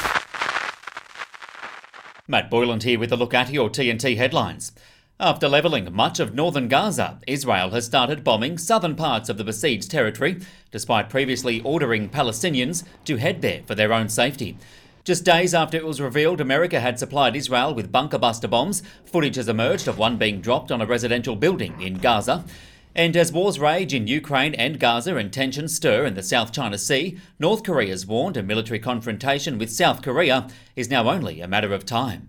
[2.29, 4.73] Matt Boyland here with a look at your TNT headlines.
[5.21, 9.91] After levelling much of northern Gaza, Israel has started bombing southern parts of the besieged
[9.91, 14.57] territory, despite previously ordering Palestinians to head there for their own safety.
[15.09, 19.37] Just days after it was revealed America had supplied Israel with bunker buster bombs, footage
[19.37, 22.45] has emerged of one being dropped on a residential building in Gaza.
[22.95, 26.77] And as wars rage in Ukraine and Gaza and tensions stir in the South China
[26.77, 31.49] Sea, North Korea has warned a military confrontation with South Korea is now only a
[31.49, 32.29] matter of time.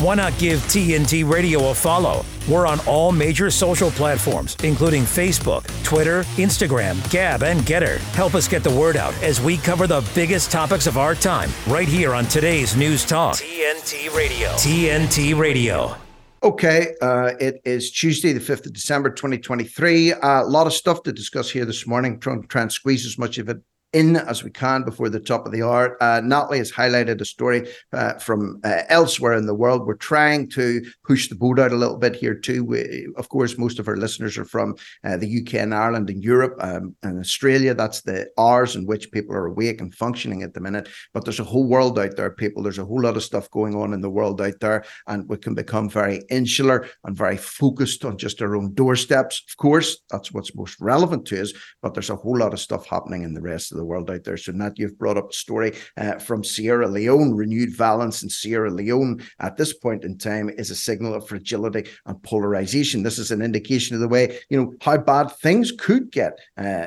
[0.00, 2.24] Why not give TNT Radio a follow?
[2.48, 7.98] We're on all major social platforms, including Facebook, Twitter, Instagram, Gab, and Gettr.
[8.14, 11.48] Help us get the word out as we cover the biggest topics of our time
[11.68, 13.36] right here on today's News Talk.
[13.36, 14.48] TNT Radio.
[14.54, 15.94] TNT Radio.
[16.42, 20.12] Okay, uh, it is Tuesday, the 5th of December, 2023.
[20.12, 23.06] Uh, a lot of stuff to discuss here this morning, trying to try and squeeze
[23.06, 23.58] as much of it
[23.94, 25.96] in as we can before the top of the hour.
[26.02, 29.86] Uh, Natalie has highlighted a story uh, from uh, elsewhere in the world.
[29.86, 32.64] We're trying to push the boat out a little bit here too.
[32.64, 36.22] We, of course, most of our listeners are from uh, the UK and Ireland and
[36.22, 37.72] Europe um, and Australia.
[37.72, 40.88] That's the hours in which people are awake and functioning at the minute.
[41.12, 42.62] But there's a whole world out there, people.
[42.62, 45.36] There's a whole lot of stuff going on in the world out there, and we
[45.36, 49.44] can become very insular and very focused on just our own doorsteps.
[49.48, 51.52] Of course, that's what's most relevant to us.
[51.80, 54.10] But there's a whole lot of stuff happening in the rest of the the world
[54.10, 54.36] out there.
[54.36, 57.34] So, Nat, you've brought up a story uh, from Sierra Leone.
[57.34, 61.88] Renewed violence in Sierra Leone at this point in time is a signal of fragility
[62.06, 63.02] and polarization.
[63.02, 66.86] This is an indication of the way, you know, how bad things could get uh,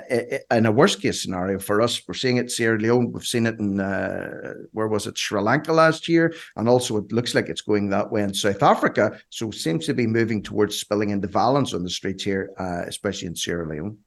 [0.52, 2.02] in a worst case scenario for us.
[2.08, 3.12] We're seeing it Sierra Leone.
[3.12, 6.34] We've seen it in, uh, where was it, Sri Lanka last year.
[6.56, 9.20] And also, it looks like it's going that way in South Africa.
[9.30, 13.28] So, seems to be moving towards spilling into violence on the streets here, uh, especially
[13.28, 13.98] in Sierra Leone.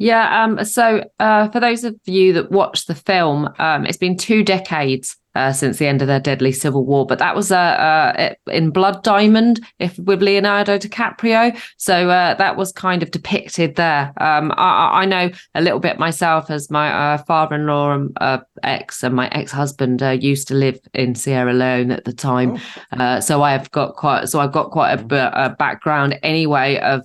[0.00, 0.44] Yeah.
[0.44, 4.44] Um, so uh, for those of you that watched the film, um, it's been two
[4.44, 7.06] decades uh, since the end of their deadly civil war.
[7.06, 11.56] But that was uh, uh, in Blood Diamond, if with Leonardo DiCaprio.
[11.76, 14.12] So uh, that was kind of depicted there.
[14.16, 19.04] Um, I, I, know a little bit myself, as my uh, father-in-law and uh, ex
[19.04, 22.58] and my ex-husband used to live in Sierra Leone at the time.
[22.98, 23.20] Oh.
[23.20, 27.02] so I've got quite so I've got quite a, a background anyway of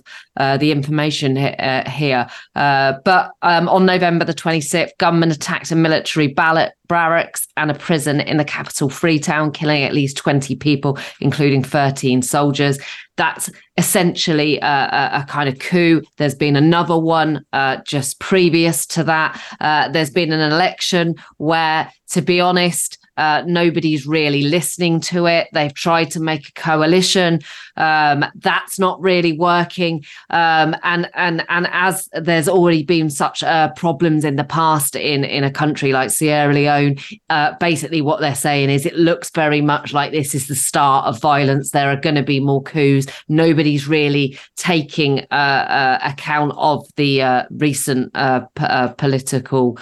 [0.60, 2.26] the information here.
[2.54, 8.20] but um, on November the 26th, gunmen attacked a military ballot barracks and a prison
[8.20, 12.78] in the capital Freetown, killing at least 20 people, including 13 soldiers.
[13.16, 16.02] That's essentially a, a, a kind of coup.
[16.16, 19.40] There's been another one uh, just previous to that.
[19.60, 25.48] Uh, there's been an election where, to be honest, uh, nobody's really listening to it.
[25.52, 27.40] They've tried to make a coalition.
[27.76, 30.04] Um, that's not really working.
[30.30, 35.24] Um, and and and as there's already been such uh, problems in the past in
[35.24, 36.96] in a country like Sierra Leone,
[37.30, 41.06] uh, basically what they're saying is it looks very much like this is the start
[41.06, 41.70] of violence.
[41.70, 43.06] There are going to be more coups.
[43.28, 49.78] Nobody's really taking uh, uh, account of the recent p- political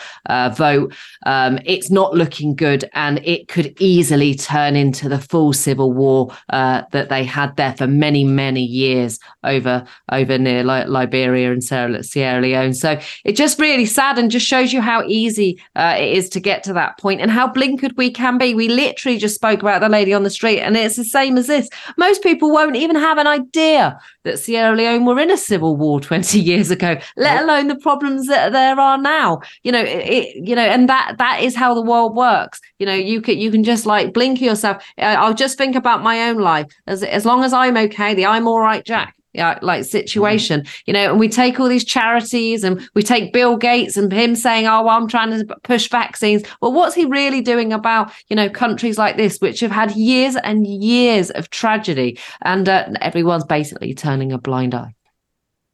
[0.56, 0.94] vote.
[1.26, 6.34] Um, it's not looking good, and it could easily turn into the full civil war
[6.50, 12.02] that they had there for many many years over over near Li- Liberia and Sierra,
[12.02, 12.74] Sierra Leone.
[12.74, 16.40] So it just really sad and just shows you how easy uh, it is to
[16.40, 18.54] get to that point and how blinkered we can be.
[18.54, 21.46] We literally just spoke about the lady on the street, and it's the same as
[21.46, 21.68] this.
[21.96, 26.00] Most people won't even have an idea that Sierra Leone were in a civil war
[26.00, 29.40] 20 years ago, let alone the problems that there are now.
[29.62, 32.60] You know, it, you know, and that that is how the world works.
[32.78, 34.82] You know, you can you can just like blink yourself.
[34.98, 36.66] I'll just think about my own life.
[36.86, 40.82] As as long as I'm okay, the I'm all right Jack yeah, like situation, mm.
[40.86, 44.34] you know, and we take all these charities and we take Bill Gates and him
[44.36, 46.42] saying, oh, well, I'm trying to push vaccines.
[46.60, 50.36] Well, what's he really doing about, you know, countries like this, which have had years
[50.36, 54.94] and years of tragedy and uh, everyone's basically turning a blind eye?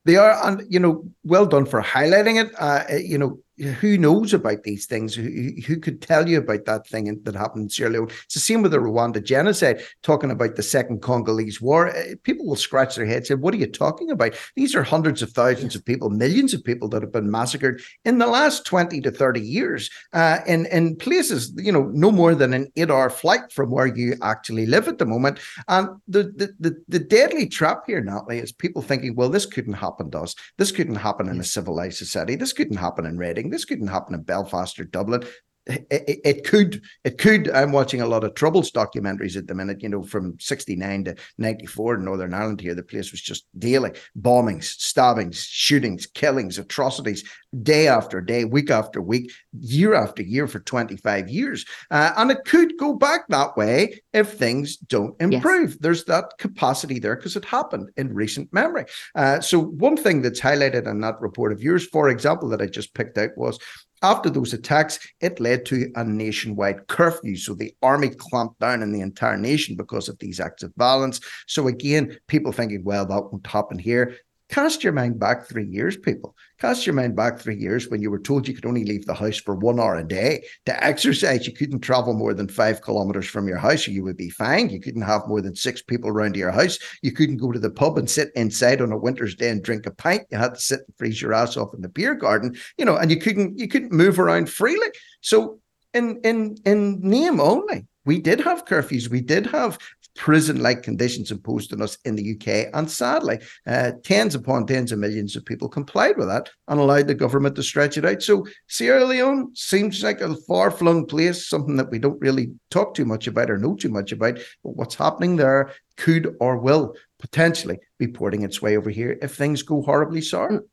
[0.05, 2.53] They are, and you know, well done for highlighting it.
[2.59, 5.15] Uh, you know, who knows about these things?
[5.15, 8.11] Who, who could tell you about that thing that happened in Sierra Leone?
[8.25, 11.89] It's the same with the Rwanda genocide, talking about the Second Congolese War.
[11.89, 14.35] Uh, people will scratch their heads and say, What are you talking about?
[14.57, 18.19] These are hundreds of thousands of people, millions of people that have been massacred in
[18.19, 22.53] the last 20 to 30 years uh, in, in places, you know, no more than
[22.53, 25.41] an eight hour flight from where you actually live at the moment.
[25.69, 29.75] And the, the, the, the deadly trap here, Natalie, is people thinking, Well, this couldn't
[29.75, 30.35] happen to us.
[30.59, 32.37] This couldn't happen in a civilized society.
[32.37, 35.25] This couldn't happen in Reading this couldn't happen in Belfast or Dublin.
[35.69, 39.83] It, it, could it could i'm watching a lot of troubles documentaries at the minute
[39.83, 43.93] you know from 69 to 94 in northern ireland here the place was just daily
[44.19, 47.23] bombings stabbings shootings killings atrocities
[47.63, 51.65] day after day week after week year after year for 25 years.
[51.91, 55.71] Uh, and it could go back that way if things don't improve.
[55.71, 55.79] Yes.
[55.81, 58.85] there's that capacity there because it happened in recent memory.
[59.15, 62.67] Uh, so one thing that's highlighted in that report of yours for example that i
[62.67, 63.59] just picked out was
[64.03, 67.37] after those attacks, it led to a nationwide curfew.
[67.37, 71.21] So the army clamped down in the entire nation because of these acts of violence.
[71.47, 74.17] So again, people thinking, well, that won't happen here.
[74.49, 76.35] Cast your mind back three years, people.
[76.61, 79.15] Cast your mind back three years when you were told you could only leave the
[79.15, 81.47] house for one hour a day to exercise.
[81.47, 84.73] You couldn't travel more than five kilometers from your house, or you would be fined.
[84.73, 86.77] You couldn't have more than six people around your house.
[87.01, 89.87] You couldn't go to the pub and sit inside on a winter's day and drink
[89.87, 90.25] a pint.
[90.33, 92.97] You had to sit and freeze your ass off in the beer garden, you know,
[92.97, 94.89] and you couldn't you couldn't move around freely.
[95.21, 95.61] So
[95.95, 99.09] in in in name only, we did have curfews.
[99.09, 99.79] We did have
[100.19, 102.71] prison like conditions imposed on us in the UK.
[102.75, 107.07] And sadly, uh, tens upon tens of millions of people complied with that and allowed
[107.07, 108.21] the government to stretch it out.
[108.21, 112.95] So Sierra Leone seems like a far flung place, something that we don't really talk
[112.95, 114.39] too much about or know too much about.
[114.65, 119.37] But what's happening there could or will potentially be porting its way over here if
[119.37, 120.65] things go horribly sour.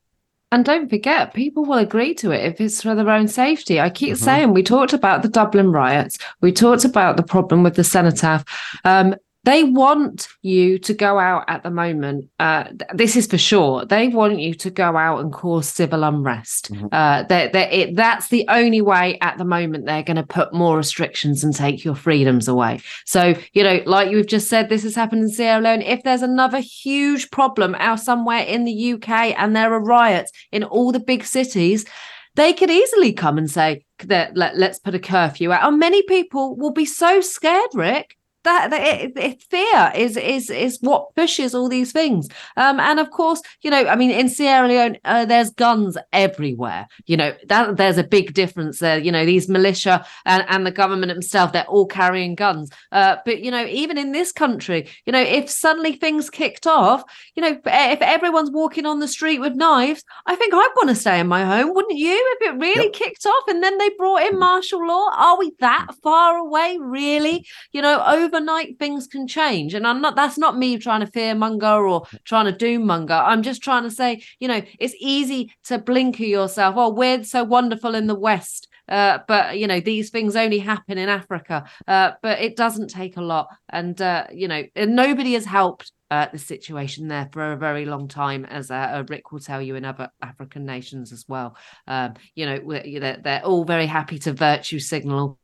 [0.51, 3.79] And don't forget, people will agree to it if it's for their own safety.
[3.79, 4.23] I keep mm-hmm.
[4.23, 8.43] saying we talked about the Dublin riots, we talked about the problem with the cenotaph.
[8.83, 12.29] Um, they want you to go out at the moment.
[12.39, 13.85] Uh, this is for sure.
[13.85, 16.73] They want you to go out and cause civil unrest.
[16.73, 16.87] Mm-hmm.
[16.91, 20.51] Uh, they're, they're, it, that's the only way at the moment they're going to put
[20.51, 22.81] more restrictions and take your freedoms away.
[23.05, 25.83] So, you know, like you've just said, this has happened in Sierra Leone.
[25.83, 30.63] If there's another huge problem out somewhere in the UK and there are riots in
[30.63, 31.85] all the big cities,
[32.33, 35.67] they could easily come and say that let, us put a curfew out.
[35.67, 40.49] And many people will be so scared, Rick, that, that it, it, fear is is
[40.49, 42.27] is what pushes all these things.
[42.57, 46.87] Um and of course you know i mean in sierra leone uh, there's guns everywhere.
[47.05, 48.97] You know that there's a big difference there.
[48.97, 52.71] You know these militia and, and the government themselves they're all carrying guns.
[52.91, 57.03] Uh but you know even in this country you know if suddenly things kicked off
[57.35, 60.95] you know if everyone's walking on the street with knives i think i'd want to
[60.95, 62.37] stay in my home wouldn't you?
[62.39, 62.93] If it really yep.
[62.93, 67.45] kicked off and then they brought in martial law are we that far away really?
[67.71, 69.73] You know over overnight things can change.
[69.73, 73.13] And I'm not, that's not me trying to fear monger or trying to doom monger.
[73.13, 76.75] I'm just trying to say, you know, it's easy to blinker yourself.
[76.77, 78.67] Oh, we're so wonderful in the West.
[78.87, 81.63] Uh, but you know these things only happen in Africa.
[81.87, 86.27] Uh, but it doesn't take a lot, and uh, you know nobody has helped uh,
[86.31, 89.73] the situation there for a very long time, as uh, uh, Rick will tell you
[89.73, 91.57] in other African nations as well.
[91.87, 95.39] Um, you know, they're, they're all very happy to virtue signal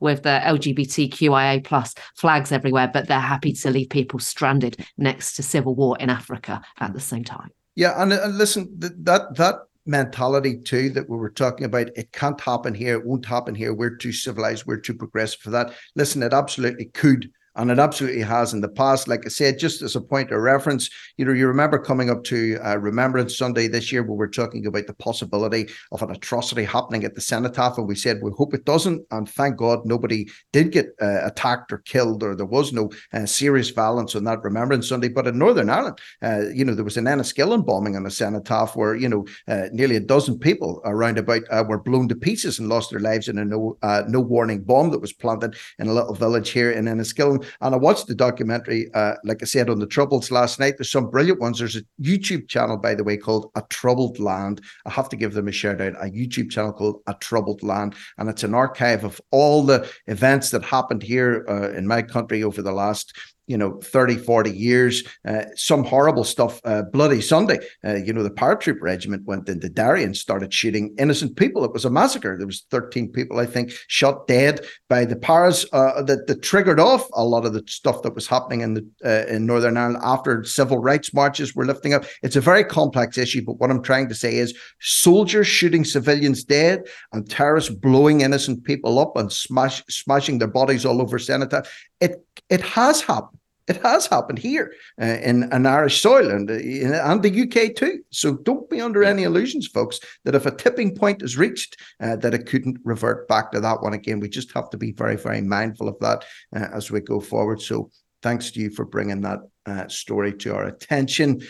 [0.00, 5.42] with the LGBTQIA plus flags everywhere, but they're happy to leave people stranded next to
[5.42, 7.50] civil war in Africa at the same time.
[7.74, 12.40] Yeah, and, and listen, that that mentality too that we were talking about, it can't
[12.40, 13.72] happen here, it won't happen here.
[13.74, 15.72] We're too civilized, we're too progressive for that.
[15.96, 19.08] Listen, it absolutely could and it absolutely has in the past.
[19.08, 22.22] Like I said, just as a point of reference, you know, you remember coming up
[22.24, 26.62] to uh, Remembrance Sunday this year, where we're talking about the possibility of an atrocity
[26.62, 30.28] happening at the cenotaph, and we said we hope it doesn't, and thank God nobody
[30.52, 34.42] did get uh, attacked or killed, or there was no uh, serious violence on that
[34.44, 35.08] Remembrance Sunday.
[35.08, 38.76] But in Northern Ireland, uh, you know, there was an Enniskillen bombing on the cenotaph,
[38.76, 42.60] where you know uh, nearly a dozen people around about uh, were blown to pieces
[42.60, 43.76] and lost their lives in a no
[44.06, 47.44] no warning bomb that was planted in a little village here in Enniskillen.
[47.60, 50.74] And I watched the documentary, uh, like I said, on the Troubles last night.
[50.76, 51.58] There's some brilliant ones.
[51.58, 54.60] There's a YouTube channel, by the way, called A Troubled Land.
[54.86, 55.94] I have to give them a shout out.
[55.94, 60.50] A YouTube channel called A Troubled Land, and it's an archive of all the events
[60.50, 63.16] that happened here uh, in my country over the last
[63.48, 67.58] you know 30 40 years uh, some horrible stuff uh, bloody sunday.
[67.84, 71.64] Uh, you know the paratroop regiment went into derry and started shooting innocent people.
[71.64, 72.36] It was a massacre.
[72.36, 76.80] There was 13 people i think shot dead by the paras uh, that, that triggered
[76.80, 80.02] off a lot of the stuff that was happening in the uh, in northern ireland
[80.02, 82.04] after civil rights marches were lifting up.
[82.22, 86.44] It's a very complex issue but what i'm trying to say is soldiers shooting civilians
[86.44, 91.66] dead and terrorists blowing innocent people up and smash smashing their bodies all over cenotaph
[92.00, 93.37] it it has happened
[93.68, 98.02] it has happened here uh, in an Irish soil and, uh, and the UK too.
[98.10, 102.16] So don't be under any illusions, folks, that if a tipping point is reached, uh,
[102.16, 104.20] that it couldn't revert back to that one again.
[104.20, 107.60] We just have to be very, very mindful of that uh, as we go forward.
[107.60, 107.90] So
[108.22, 111.40] thanks to you for bringing that uh, story to our attention.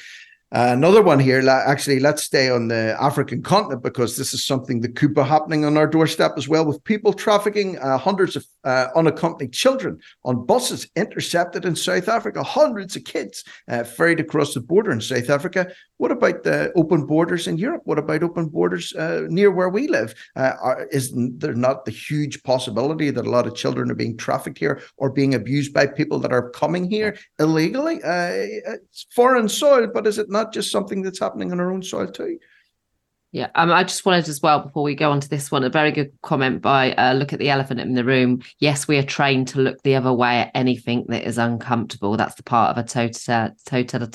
[0.51, 4.80] Uh, another one here, actually, let's stay on the African continent because this is something
[4.94, 8.86] could be happening on our doorstep as well with people trafficking uh, hundreds of uh,
[8.96, 12.42] unaccompanied children on buses intercepted in South Africa.
[12.42, 15.70] Hundreds of kids uh, ferried across the border in South Africa.
[15.99, 17.82] What about the open borders in Europe?
[17.84, 20.14] What about open borders uh, near where we live?
[20.34, 24.16] Uh, are, is there not the huge possibility that a lot of children are being
[24.16, 28.01] trafficked here or being abused by people that are coming here illegally?
[28.03, 30.38] it's foreign soil, but is it not?
[30.39, 32.39] Not just something that's happening on our own soil too.
[33.31, 35.68] Yeah, um, I just wanted as well before we go on to this one, a
[35.68, 38.41] very good comment by uh, look at the elephant in the room.
[38.59, 42.16] Yes, we are trained to look the other way at anything that is uncomfortable.
[42.16, 44.07] That's the part of a total, total,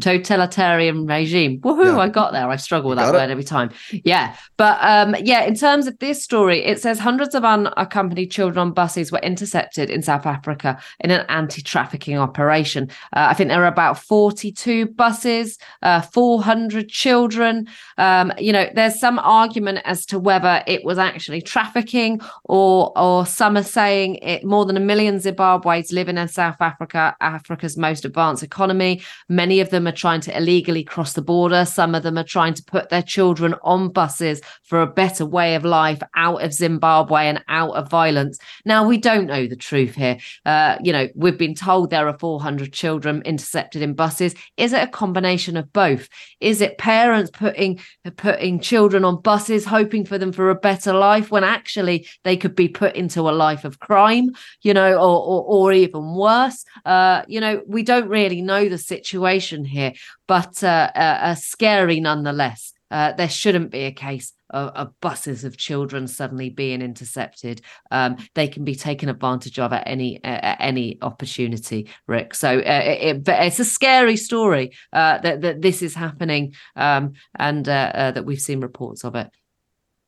[0.00, 1.60] totalitarian regime.
[1.60, 1.84] Woohoo!
[1.86, 1.98] Yeah.
[1.98, 2.46] I got there.
[2.50, 3.70] I struggle with that word every time.
[3.90, 8.58] Yeah, but um, yeah, in terms of this story, it says hundreds of unaccompanied children
[8.58, 12.90] on buses were intercepted in South Africa in an anti-trafficking operation.
[13.16, 17.61] Uh, I think there are about forty-two buses, uh, four hundred children.
[17.98, 23.26] Um, you know, there's some argument as to whether it was actually trafficking or or
[23.26, 28.04] some are saying it more than a million Zimbabweans living in South Africa, Africa's most
[28.04, 29.02] advanced economy.
[29.28, 31.64] Many of them are trying to illegally cross the border.
[31.64, 35.54] Some of them are trying to put their children on buses for a better way
[35.54, 38.38] of life out of Zimbabwe and out of violence.
[38.64, 40.18] Now we don't know the truth here.
[40.44, 44.34] Uh, you know, we've been told there are 400 children intercepted in buses.
[44.56, 46.08] Is it a combination of both?
[46.40, 47.80] Is it parents put putting
[48.16, 52.54] putting children on buses hoping for them for a better life when actually they could
[52.54, 54.30] be put into a life of crime
[54.62, 56.64] you know or or, or even worse.
[56.84, 59.92] Uh, you know we don't really know the situation here
[60.26, 65.56] but uh, uh, scary nonetheless uh, there shouldn't be a case of, of, buses of
[65.56, 67.62] children suddenly being intercepted.
[67.90, 72.34] Um, they can be taken advantage of at any uh, any opportunity, Rick.
[72.34, 77.66] So uh, it, it's a scary story uh, that that this is happening, um, and
[77.66, 79.30] uh, uh, that we've seen reports of it.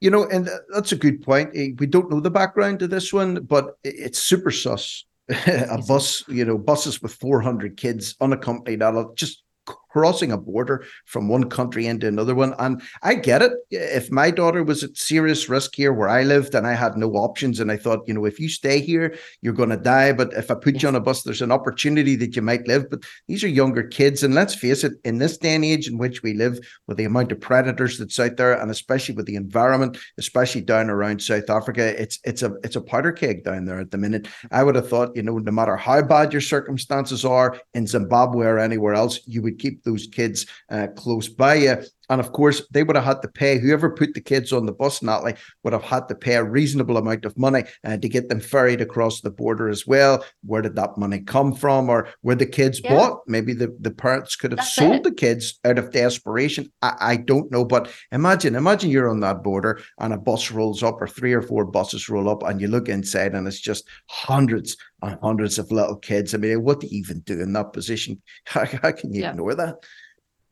[0.00, 1.50] You know, and that's a good point.
[1.54, 5.06] Eh, we don't know the background to this one, but it's super sus.
[5.46, 9.42] a bus, you know, buses with 400 kids unaccompanied adults, just
[9.94, 12.52] crossing a border from one country into another one.
[12.58, 13.52] And I get it.
[13.70, 17.12] If my daughter was at serious risk here where I lived and I had no
[17.12, 20.12] options, and I thought, you know, if you stay here, you're going to die.
[20.12, 22.90] But if I put you on a bus, there's an opportunity that you might live.
[22.90, 24.24] But these are younger kids.
[24.24, 27.04] And let's face it, in this day and age in which we live, with the
[27.04, 31.48] amount of predators that's out there, and especially with the environment, especially down around South
[31.48, 34.26] Africa, it's it's a it's a powder keg down there at the minute.
[34.50, 38.46] I would have thought, you know, no matter how bad your circumstances are in Zimbabwe
[38.46, 41.76] or anywhere else, you would keep those kids uh, close by you.
[42.10, 44.72] And of course, they would have had to pay whoever put the kids on the
[44.72, 48.28] bus, Natalie, would have had to pay a reasonable amount of money uh, to get
[48.28, 50.24] them ferried across the border as well.
[50.44, 51.88] Where did that money come from?
[51.88, 52.94] Or were the kids yeah.
[52.94, 53.20] bought?
[53.26, 55.02] Maybe the, the parents could have That's sold it.
[55.04, 56.70] the kids out of desperation.
[56.82, 57.64] I, I don't know.
[57.64, 61.42] But imagine, imagine you're on that border and a bus rolls up, or three or
[61.42, 65.70] four buses roll up, and you look inside and it's just hundreds and hundreds of
[65.70, 66.34] little kids.
[66.34, 68.20] I mean, what do you even do in that position?
[68.46, 69.30] How, how can you yeah.
[69.30, 69.84] ignore that?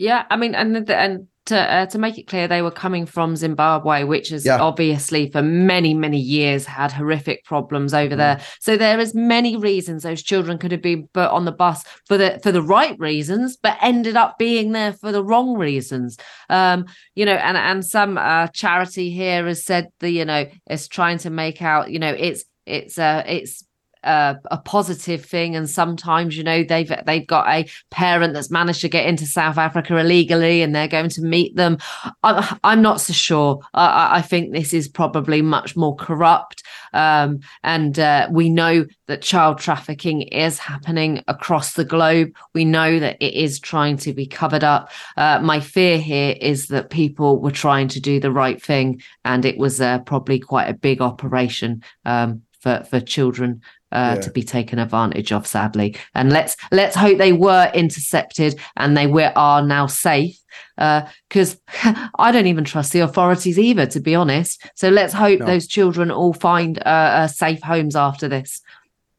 [0.03, 3.07] Yeah, I mean, and the, and to uh, to make it clear, they were coming
[3.07, 4.61] from Zimbabwe, which has yeah.
[4.61, 8.19] obviously for many many years had horrific problems over mm.
[8.19, 8.41] there.
[8.59, 12.19] So there is many reasons those children could have been put on the bus for
[12.19, 16.19] the for the right reasons, but ended up being there for the wrong reasons.
[16.51, 20.89] Um, you know, and and some uh, charity here has said the you know is
[20.89, 23.65] trying to make out you know it's it's uh it's
[24.05, 25.57] a, a, positive thing.
[25.57, 29.59] And sometimes you know they've they've got a parent that's managed to get into south
[29.59, 31.79] africa illegally and they're going to meet them.
[32.23, 33.61] I, am not so sure.
[33.75, 36.63] I, I, think this is probably much more corrupt.
[36.93, 42.31] Um, and uh, we know that child trafficking is happening across the globe.
[42.55, 44.91] We know that it is trying to be covered up.
[45.17, 49.45] Uh, my fear here is that people were trying to do the right thing and
[49.45, 53.61] it was uh, probably quite a big operation um, for for children
[53.93, 54.21] uh, Yeah.
[54.23, 55.97] to be taken advantage of, sadly.
[56.15, 60.37] And let's let's hope they were intercepted and they were are now safe.
[60.77, 61.61] Because
[62.19, 64.67] I don't even trust the authorities either, to be honest.
[64.75, 65.47] So let's hope No.
[65.47, 68.61] those children all find uh, uh, safe homes after this.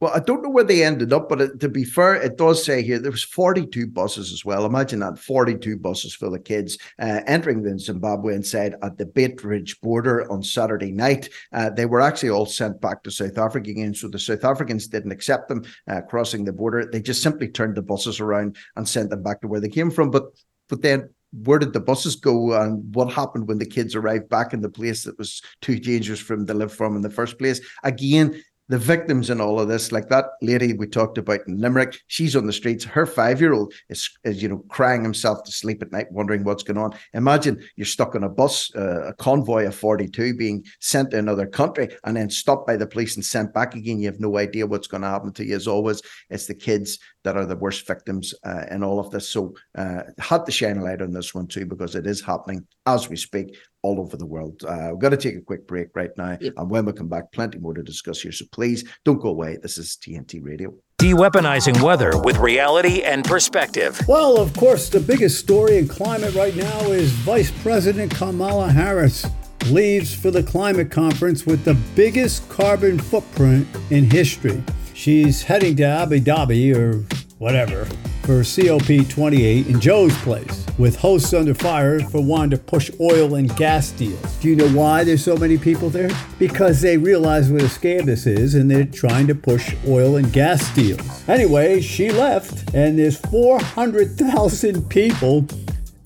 [0.03, 2.61] Well, I don't know where they ended up, but it, to be fair, it does
[2.61, 4.65] say here there was 42 buses as well.
[4.65, 9.79] Imagine that 42 buses full of kids uh, entering the Zimbabwean side at the Beitbridge
[9.79, 11.29] border on Saturday night.
[11.53, 14.89] Uh, they were actually all sent back to South Africa again, so the South Africans
[14.89, 16.83] didn't accept them uh, crossing the border.
[16.83, 19.89] They just simply turned the buses around and sent them back to where they came
[19.89, 20.11] from.
[20.11, 20.25] But
[20.67, 21.11] but then
[21.45, 24.69] where did the buses go and what happened when the kids arrived back in the
[24.69, 27.59] place that was too dangerous for them to live from in the first place?
[27.83, 31.99] Again, the victims in all of this, like that lady we talked about in Limerick,
[32.07, 32.83] she's on the streets.
[32.83, 36.77] Her five-year-old is, is you know, crying himself to sleep at night, wondering what's going
[36.77, 36.93] on.
[37.13, 41.45] Imagine you're stuck on a bus, uh, a convoy of 42 being sent to another
[41.45, 43.99] country and then stopped by the police and sent back again.
[43.99, 45.55] You have no idea what's going to happen to you.
[45.55, 49.29] As always, it's the kids that are the worst victims uh, in all of this.
[49.29, 52.65] So, uh, had to shine a light on this one too, because it is happening
[52.85, 54.63] as we speak all over the world.
[54.63, 56.37] Uh, we've got to take a quick break right now.
[56.57, 58.31] And when we come back, plenty more to discuss here.
[58.31, 59.57] So please don't go away.
[59.61, 60.73] This is TNT Radio.
[60.97, 63.99] De-weaponizing weather with reality and perspective.
[64.07, 69.25] Well, of course, the biggest story in climate right now is Vice President Kamala Harris
[69.67, 74.63] leaves for the climate conference with the biggest carbon footprint in history.
[74.93, 77.03] She's heading to Abu Dhabi or
[77.43, 77.85] whatever
[78.23, 83.53] for COP28 in Joe's place, with hosts under fire for wanting to push oil and
[83.57, 84.37] gas deals.
[84.37, 86.09] Do you know why there's so many people there?
[86.39, 90.31] Because they realize what a scam this is and they're trying to push oil and
[90.31, 91.27] gas deals.
[91.27, 95.45] Anyway, she left, and there's 400,000 people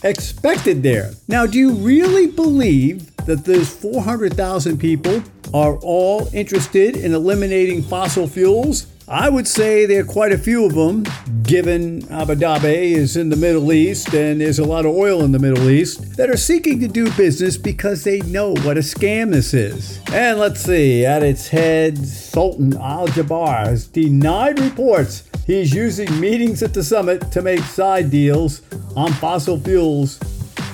[0.04, 1.12] expected there.
[1.28, 5.22] Now, do you really believe that those 400,000 people
[5.54, 8.88] are all interested in eliminating fossil fuels?
[9.10, 11.06] I would say there are quite a few of them,
[11.44, 15.32] given Abu Dhabi is in the Middle East and there's a lot of oil in
[15.32, 19.32] the Middle East, that are seeking to do business because they know what a scam
[19.32, 20.02] this is.
[20.12, 26.62] And let's see, at its head, Sultan Al Jaber has denied reports he's using meetings
[26.62, 28.62] at the summit to make side deals
[28.98, 30.20] on fossil fuels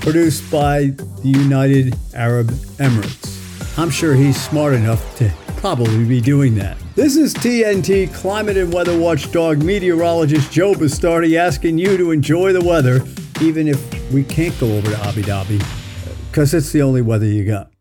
[0.01, 0.86] produced by
[1.21, 3.77] the United Arab Emirates.
[3.77, 5.31] I'm sure he's smart enough to
[5.64, 6.76] probably be doing that.
[6.93, 12.59] This is TNT climate and weather watchdog meteorologist Joe Bastardi asking you to enjoy the
[12.59, 12.99] weather,
[13.39, 17.26] even if we can't go over to Abu Dhabi, uh, because it's the only weather
[17.26, 17.72] you got.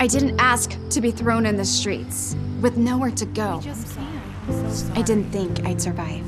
[0.00, 3.60] I didn't ask to be thrown in the streets with nowhere to go.
[4.94, 6.24] I didn't think I'd survive.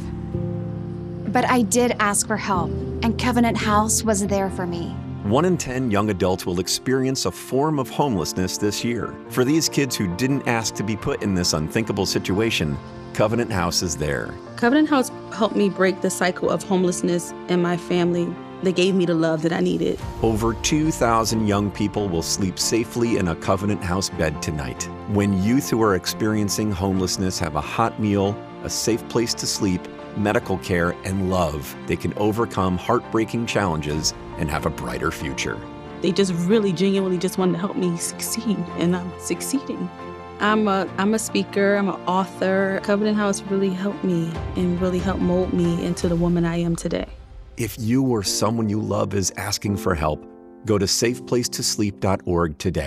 [1.33, 2.71] But I did ask for help,
[3.03, 4.95] and Covenant House was there for me.
[5.29, 9.15] One in 10 young adults will experience a form of homelessness this year.
[9.29, 12.79] For these kids who didn't ask to be put in this unthinkable situation,
[13.13, 14.33] Covenant House is there.
[14.57, 18.35] Covenant House helped me break the cycle of homelessness in my family.
[18.63, 20.01] They gave me the love that I needed.
[20.23, 24.85] Over 2,000 young people will sleep safely in a Covenant House bed tonight.
[25.09, 29.87] When youth who are experiencing homelessness have a hot meal, a safe place to sleep,
[30.17, 35.59] medical care, and love, they can overcome heartbreaking challenges and have a brighter future.
[36.01, 39.91] They just really genuinely just wanted to help me succeed, and I'm succeeding.
[40.41, 42.81] I'm a I'm a speaker, I'm an author.
[42.85, 46.77] Covenant House really helped me and really helped mold me into the woman I am
[46.77, 47.07] today.
[47.57, 50.25] If you or someone you love is asking for help,
[50.65, 52.87] go to safeplacetosleep.org today.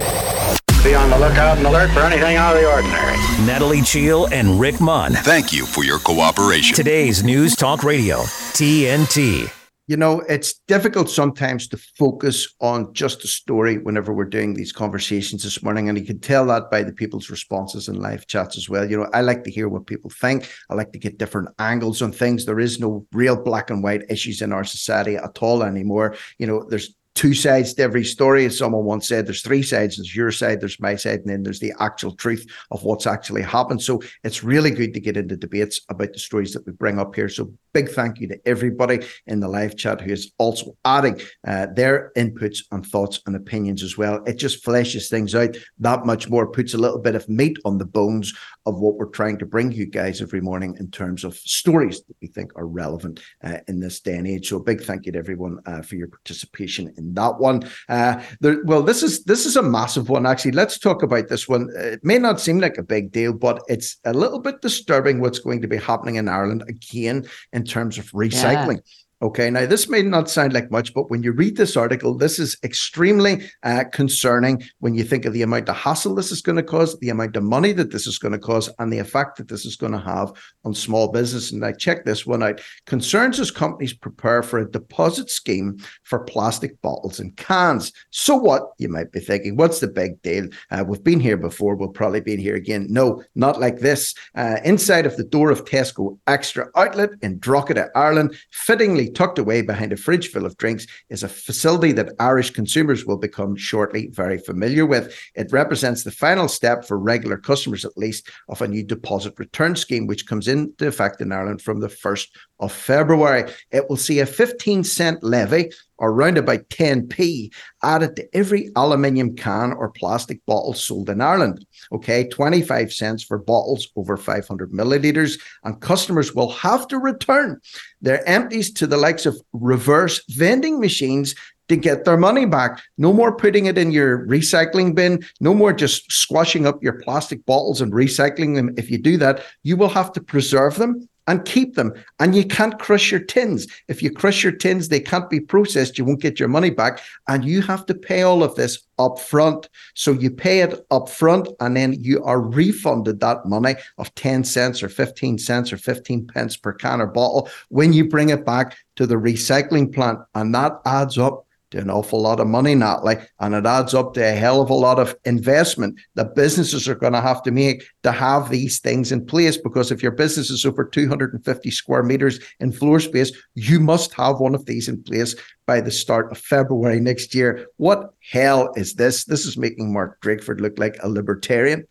[0.84, 3.18] Be on the lookout and alert for anything out of the ordinary.
[3.46, 5.14] Natalie Cheale and Rick Munn.
[5.14, 6.76] Thank you for your cooperation.
[6.76, 8.22] Today's News Talk Radio,
[8.54, 9.61] TNT.
[9.92, 14.72] You know, it's difficult sometimes to focus on just a story whenever we're doing these
[14.72, 15.90] conversations this morning.
[15.90, 18.90] And you can tell that by the people's responses in live chats as well.
[18.90, 20.50] You know, I like to hear what people think.
[20.70, 22.46] I like to get different angles on things.
[22.46, 26.16] There is no real black and white issues in our society at all anymore.
[26.40, 28.46] You know, there's two sides to every story.
[28.46, 29.98] As someone once said, there's three sides.
[29.98, 33.42] There's your side, there's my side, and then there's the actual truth of what's actually
[33.42, 33.82] happened.
[33.82, 37.16] So it's really good to get into debates about the stories that we bring up
[37.16, 37.30] here.
[37.30, 41.68] So big thank you to everybody in the live chat who is also adding uh,
[41.74, 44.24] their inputs and thoughts and opinions as well.
[44.26, 47.78] It just fleshes things out that much more, puts a little bit of meat on
[47.78, 48.34] the bones
[48.66, 52.16] of what we're trying to bring you guys every morning in terms of stories that
[52.22, 54.50] we think are relevant uh, in this day and age.
[54.50, 57.64] So a big thank you to everyone uh, for your participation in that one.
[57.90, 60.52] Uh, there, well, this is this is a massive one actually.
[60.52, 61.70] Let's talk about this one.
[61.76, 65.40] It may not seem like a big deal, but it's a little bit disturbing what's
[65.40, 68.82] going to be happening in Ireland again in terms of recycling.
[69.24, 72.40] Okay, now this may not sound like much, but when you read this article, this
[72.40, 76.56] is extremely uh, concerning when you think of the amount of hassle this is going
[76.56, 79.38] to cause, the amount of money that this is going to cause, and the effect
[79.38, 80.32] that this is going to have
[80.66, 81.52] on small business.
[81.52, 82.62] And I checked this one out.
[82.88, 87.94] Concerns as companies prepare for a deposit scheme for plastic bottles and cans.
[88.10, 88.72] So what?
[88.80, 90.48] You might be thinking, what's the big deal?
[90.72, 91.76] Uh, we've been here before.
[91.76, 92.88] We'll probably be here again.
[92.90, 94.16] No, not like this.
[94.34, 99.62] Uh, inside of the door of Tesco Extra Outlet in Drogheda, Ireland, fittingly tucked away
[99.62, 104.08] behind a fridge full of drinks is a facility that Irish consumers will become shortly
[104.12, 105.16] very familiar with.
[105.36, 109.76] It represents the final step for regular customers, at least, of a new deposit return
[109.76, 112.28] scheme, which comes into effect in Ireland from the 1st
[112.60, 113.52] of February.
[113.72, 119.36] It will see a 15 cent levy or round about 10p added to every aluminium
[119.36, 121.66] can or plastic bottle sold in Ireland.
[121.94, 127.62] Okay, 25 cents for bottles over 500 milliliters, and customers will have to return
[128.02, 131.36] their empties to the likes of reverse vending machines
[131.70, 132.82] to get their money back.
[132.98, 135.24] No more putting it in your recycling bin.
[135.40, 138.74] No more just squashing up your plastic bottles and recycling them.
[138.76, 141.94] If you do that, you will have to preserve them and keep them.
[142.20, 143.66] And you can't crush your tins.
[143.88, 145.98] If you crush your tins, they can't be processed.
[145.98, 147.00] You won't get your money back.
[147.30, 149.70] And you have to pay all of this up front.
[149.94, 154.44] So you pay it up front and then you are refunded that money of 10
[154.44, 158.46] cents or 15 cents or 15 pence per can or bottle when you bring it
[158.46, 160.20] back to the recycling plant.
[160.36, 164.14] And that adds up to an awful lot of money, Natalie, and it adds up
[164.14, 167.52] to a hell of a lot of investment that businesses are going to have to
[167.52, 169.58] make to have these things in place.
[169.58, 174.40] Because if your business is over 250 square meters in floor space, you must have
[174.40, 177.68] one of these in place by the start of February next year.
[177.78, 179.26] What hell is this?
[179.26, 181.88] This is making Mark Drakeford look like a libertarian.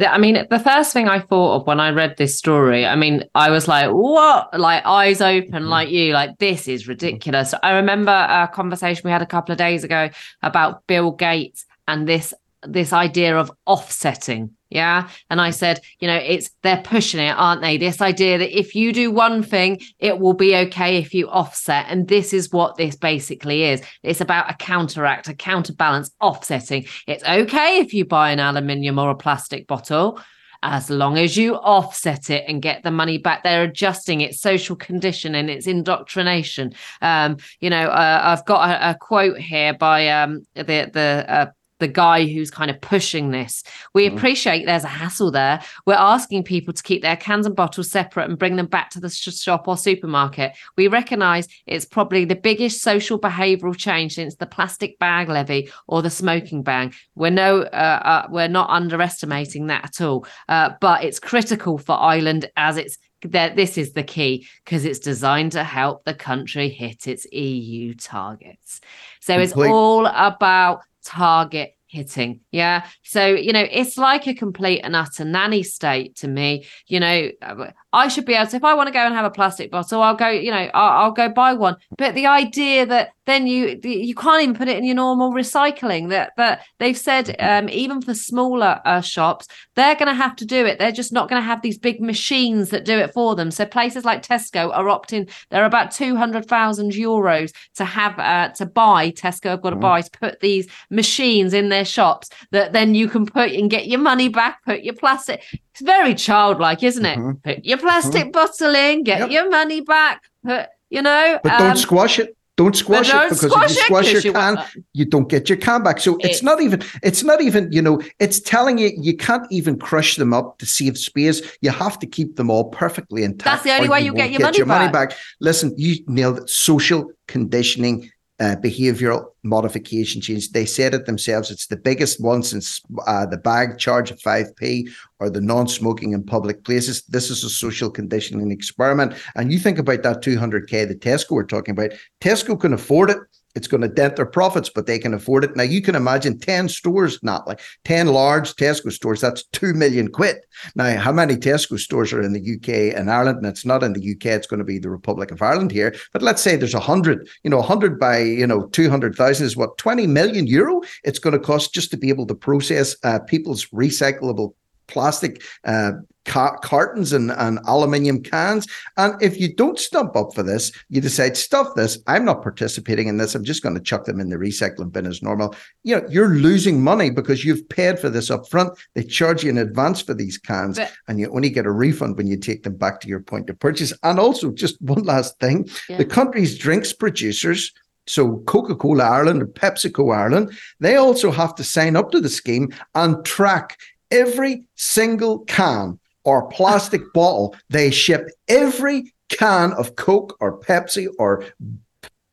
[0.00, 3.22] I mean, the first thing I thought of when I read this story, I mean,
[3.34, 4.58] I was like, what?
[4.58, 5.66] Like, eyes open, mm-hmm.
[5.66, 7.54] like you, like, this is ridiculous.
[7.62, 10.10] I remember a conversation we had a couple of days ago
[10.42, 12.34] about Bill Gates and this
[12.66, 15.08] this idea of offsetting yeah.
[15.30, 17.78] And I said, you know, it's they're pushing it, aren't they?
[17.78, 21.86] This idea that if you do one thing, it will be okay if you offset.
[21.88, 23.80] And this is what this basically is.
[24.02, 26.86] It's about a counteract, a counterbalance, offsetting.
[27.06, 30.20] It's okay if you buy an aluminium or a plastic bottle
[30.64, 34.74] as long as you offset it and get the money back they're adjusting its social
[34.74, 36.72] conditioning its indoctrination
[37.02, 41.46] um, you know uh, i've got a, a, quote here by um, the the uh,
[41.84, 43.62] the guy who's kind of pushing this.
[43.92, 44.16] We mm.
[44.16, 45.60] appreciate there's a hassle there.
[45.84, 49.00] We're asking people to keep their cans and bottles separate and bring them back to
[49.00, 50.52] the shop or supermarket.
[50.78, 56.00] We recognize it's probably the biggest social behavioral change since the plastic bag levy or
[56.00, 56.92] the smoking ban.
[57.16, 60.26] We're no, uh, uh, we're not underestimating that at all.
[60.48, 64.98] Uh, but it's critical for Ireland as it's that this is the key because it's
[64.98, 68.80] designed to help the country hit its EU targets.
[69.20, 69.64] So Complete.
[69.64, 72.40] it's all about target hitting.
[72.50, 72.86] Yeah.
[73.04, 76.66] So, you know, it's like a complete and utter nanny state to me.
[76.86, 79.24] You know, uh, I should be able to, if I want to go and have
[79.24, 81.76] a plastic bottle, I'll go, you know, I'll, I'll, go buy one.
[81.96, 86.10] But the idea that then you you can't even put it in your normal recycling
[86.10, 90.44] that that they've said um, even for smaller uh, shops they're going to have to
[90.44, 90.78] do it.
[90.78, 93.50] They're just not going to have these big machines that do it for them.
[93.50, 95.30] So places like Tesco are opting.
[95.50, 99.10] They're about two hundred thousand euros to have uh, to buy.
[99.10, 99.80] Tesco have got to mm.
[99.80, 103.86] buy to put these machines in their shops that then you can put and get
[103.86, 104.64] your money back.
[104.64, 105.42] Put your plastic.
[105.74, 107.18] It's very childlike, isn't it?
[107.18, 107.32] Mm-hmm.
[107.42, 108.30] Put your plastic mm-hmm.
[108.30, 109.30] bottle in, get yep.
[109.30, 110.22] your money back.
[110.46, 112.36] Put, you know, but um, don't squash it.
[112.56, 115.58] Don't squash it because squash if you squash your can, you, you, don't get your
[115.58, 115.98] can back.
[115.98, 119.44] So it, it's not even, it's not even, you know, it's telling you you can't
[119.50, 121.42] even crush them up to save space.
[121.62, 123.44] You have to keep them all perfectly intact.
[123.44, 124.92] That's the only way you, get, your, get money, your back.
[124.92, 125.18] money back.
[125.40, 126.48] Listen, you nailed it.
[126.48, 128.08] Social conditioning
[128.40, 130.50] uh, behavioral modification change.
[130.50, 131.50] They said it themselves.
[131.50, 134.88] It's the biggest one since uh, the bag charge of 5p
[135.20, 137.02] or the non smoking in public places.
[137.02, 139.14] This is a social conditioning experiment.
[139.36, 141.92] And you think about that 200K that Tesco we're talking about.
[142.20, 143.18] Tesco can afford it
[143.54, 145.56] it's going to dent their profits, but they can afford it.
[145.56, 150.10] Now you can imagine 10 stores, not like 10 large Tesco stores, that's 2 million
[150.10, 150.36] quid.
[150.74, 153.38] Now, how many Tesco stores are in the UK and Ireland?
[153.38, 155.94] And it's not in the UK, it's going to be the Republic of Ireland here.
[156.12, 160.06] But let's say there's 100, you know, 100 by, you know, 200,000 is what, 20
[160.06, 164.54] million euro it's going to cost just to be able to process uh, people's recyclable
[164.86, 165.92] plastic uh,
[166.24, 168.66] ca- cartons and, and aluminium cans.
[168.96, 173.08] And if you don't stump up for this, you decide, stuff this, I'm not participating
[173.08, 175.54] in this, I'm just going to chuck them in the recycling bin as normal.
[175.82, 178.78] You know, you're losing money because you've paid for this up front.
[178.94, 182.16] They charge you in advance for these cans, But- and you only get a refund
[182.16, 183.92] when you take them back to your point of purchase.
[184.02, 185.98] And also, just one last thing Yeah.
[185.98, 187.72] the country's drinks producers.
[188.06, 192.28] So Coca Cola Ireland and PepsiCo Ireland, they also have to sign up to the
[192.28, 193.78] scheme and track
[194.10, 198.28] every single can or plastic bottle they ship.
[198.48, 201.44] Every can of Coke or Pepsi or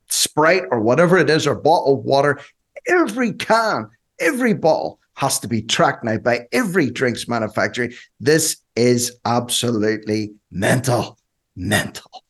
[0.09, 2.39] Sprite or whatever it is, or bottled water,
[2.87, 7.89] every can, every bottle has to be tracked now by every drinks manufacturer.
[8.19, 11.17] This is absolutely mental.
[11.55, 12.23] Mental.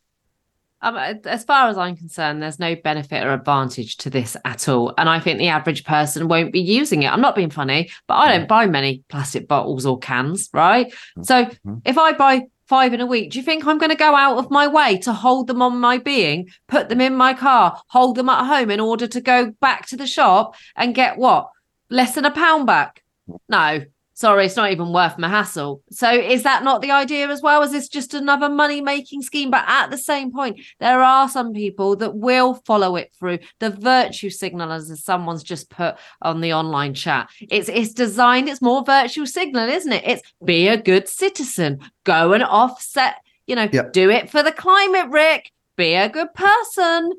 [0.82, 4.68] Um, uh, as far as I'm concerned, there's no benefit or advantage to this at
[4.68, 4.94] all.
[4.98, 7.12] And I think the average person won't be using it.
[7.12, 10.88] I'm not being funny, but I don't buy many plastic bottles or cans, right?
[10.88, 11.24] Mm-hmm.
[11.24, 11.50] So
[11.86, 14.38] if I buy five in a week, do you think I'm going to go out
[14.38, 18.16] of my way to hold them on my being, put them in my car, hold
[18.16, 21.50] them at home in order to go back to the shop and get what?
[21.90, 23.04] Less than a pound back?
[23.30, 23.38] Mm-hmm.
[23.50, 23.86] No.
[24.14, 25.82] Sorry, it's not even worth my hassle.
[25.90, 27.64] So is that not the idea as well?
[27.64, 29.50] Is this just another money making scheme?
[29.50, 33.40] But at the same point, there are some people that will follow it through.
[33.60, 38.50] The virtue signal, as someone's just put on the online chat, it's it's designed.
[38.50, 40.04] It's more virtue signal, isn't it?
[40.06, 43.16] It's be a good citizen, go and offset.
[43.48, 43.94] You know, Yep.
[43.94, 45.52] do it for the climate, Rick.
[45.78, 47.12] Be a good person.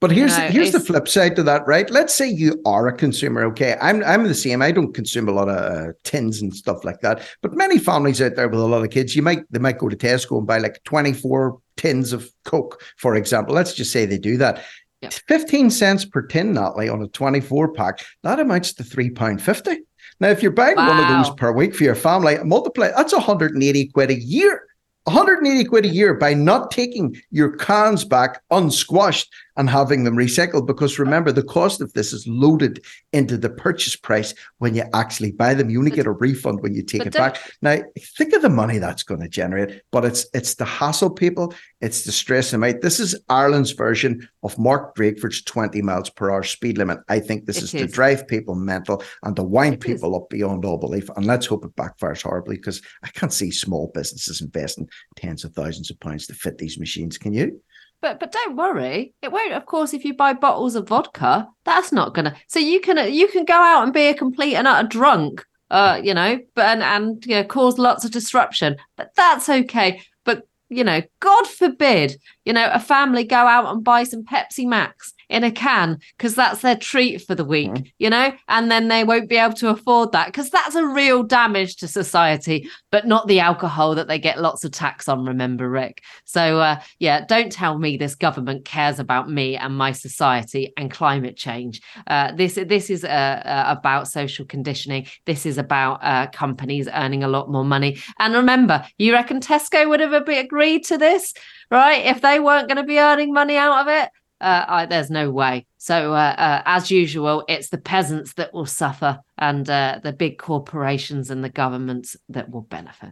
[0.00, 1.88] But here's know, here's the flip side to that, right?
[1.90, 3.44] Let's say you are a consumer.
[3.46, 4.62] Okay, I'm I'm the same.
[4.62, 7.22] I don't consume a lot of uh, tins and stuff like that.
[7.42, 9.90] But many families out there with a lot of kids, you might they might go
[9.90, 13.54] to Tesco and buy like 24 tins of Coke, for example.
[13.54, 14.64] Let's just say they do that.
[15.02, 19.78] 15 cents per tin, Natalie, on a 24 pack, that amounts to £3.50.
[20.20, 23.88] Now, if you're buying one of those per week for your family, multiply that's 180
[23.88, 24.64] quid a year.
[25.04, 29.28] 180 quid a year by not taking your cans back unsquashed
[29.60, 30.66] and having them recycled.
[30.66, 32.82] Because remember, the cost of this is loaded
[33.12, 35.68] into the purchase price when you actually buy them.
[35.68, 37.36] You only get a refund when you take it back.
[37.60, 37.76] Now,
[38.16, 41.52] think of the money that's going to generate, but it's it's the hassle, people.
[41.82, 42.80] It's the stress them out.
[42.80, 47.00] This is Ireland's version of Mark Drakeford's 20 miles per hour speed limit.
[47.10, 50.78] I think this is to drive people mental and to wind people up beyond all
[50.78, 51.10] belief.
[51.16, 55.52] And let's hope it backfires horribly because I can't see small businesses investing tens of
[55.52, 57.18] thousands of pounds to fit these machines.
[57.18, 57.60] Can you?
[58.02, 59.52] But but don't worry, it won't.
[59.52, 62.34] Of course, if you buy bottles of vodka, that's not gonna.
[62.48, 66.00] So you can you can go out and be a complete and utter drunk, uh,
[66.02, 68.76] you know, but and and you know, cause lots of disruption.
[68.96, 70.00] But that's okay.
[70.24, 74.66] But you know, God forbid, you know, a family go out and buy some Pepsi
[74.66, 78.88] Max in a can because that's their treat for the week, you know, and then
[78.88, 83.06] they won't be able to afford that because that's a real damage to society, but
[83.06, 85.24] not the alcohol that they get lots of tax on.
[85.24, 86.02] Remember, Rick.
[86.24, 90.90] So uh, yeah, don't tell me this government cares about me and my society and
[90.90, 91.80] climate change.
[92.06, 95.06] Uh, this this is uh, uh, about social conditioning.
[95.26, 97.98] This is about uh, companies earning a lot more money.
[98.18, 101.32] And remember, you reckon Tesco would have agreed to this,
[101.70, 102.04] right?
[102.04, 104.10] If they weren't going to be earning money out of it.
[104.40, 105.66] Uh, I, there's no way.
[105.76, 110.38] So, uh, uh, as usual, it's the peasants that will suffer and uh, the big
[110.38, 113.10] corporations and the governments that will benefit.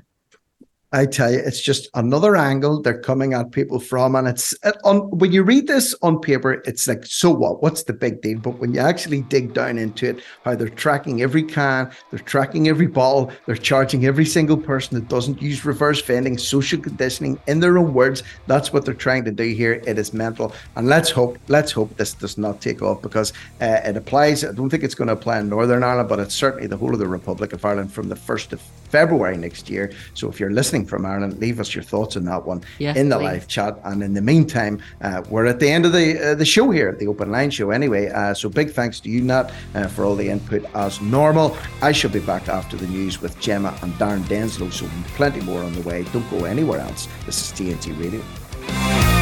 [0.90, 4.74] I tell you, it's just another angle they're coming at people from, and it's it,
[4.84, 7.62] on when you read this on paper, it's like, so what?
[7.62, 8.38] What's the big deal?
[8.38, 12.68] But when you actually dig down into it, how they're tracking every can, they're tracking
[12.68, 17.60] every bottle, they're charging every single person that doesn't use reverse vending, social conditioning, in
[17.60, 18.22] their own words.
[18.46, 19.82] That's what they're trying to do here.
[19.86, 23.80] It is mental, and let's hope, let's hope this does not take off because uh,
[23.84, 24.42] it applies.
[24.42, 26.94] I don't think it's going to apply in Northern Ireland, but it's certainly the whole
[26.94, 29.92] of the Republic of Ireland from the first of February next year.
[30.14, 33.08] So if you're listening from Ireland, leave us your thoughts on that one Yes, in
[33.08, 33.24] the please.
[33.24, 33.78] live chat.
[33.84, 36.92] And in the meantime, uh, we're at the end of the uh, the show here,
[36.92, 37.70] the open line show.
[37.70, 41.56] Anyway, uh, so big thanks to you, Nat, uh, for all the input as normal.
[41.82, 44.72] I shall be back after the news with Gemma and Darren Denslow.
[44.72, 46.04] So plenty more on the way.
[46.12, 47.08] Don't go anywhere else.
[47.26, 49.17] This is TNT Radio.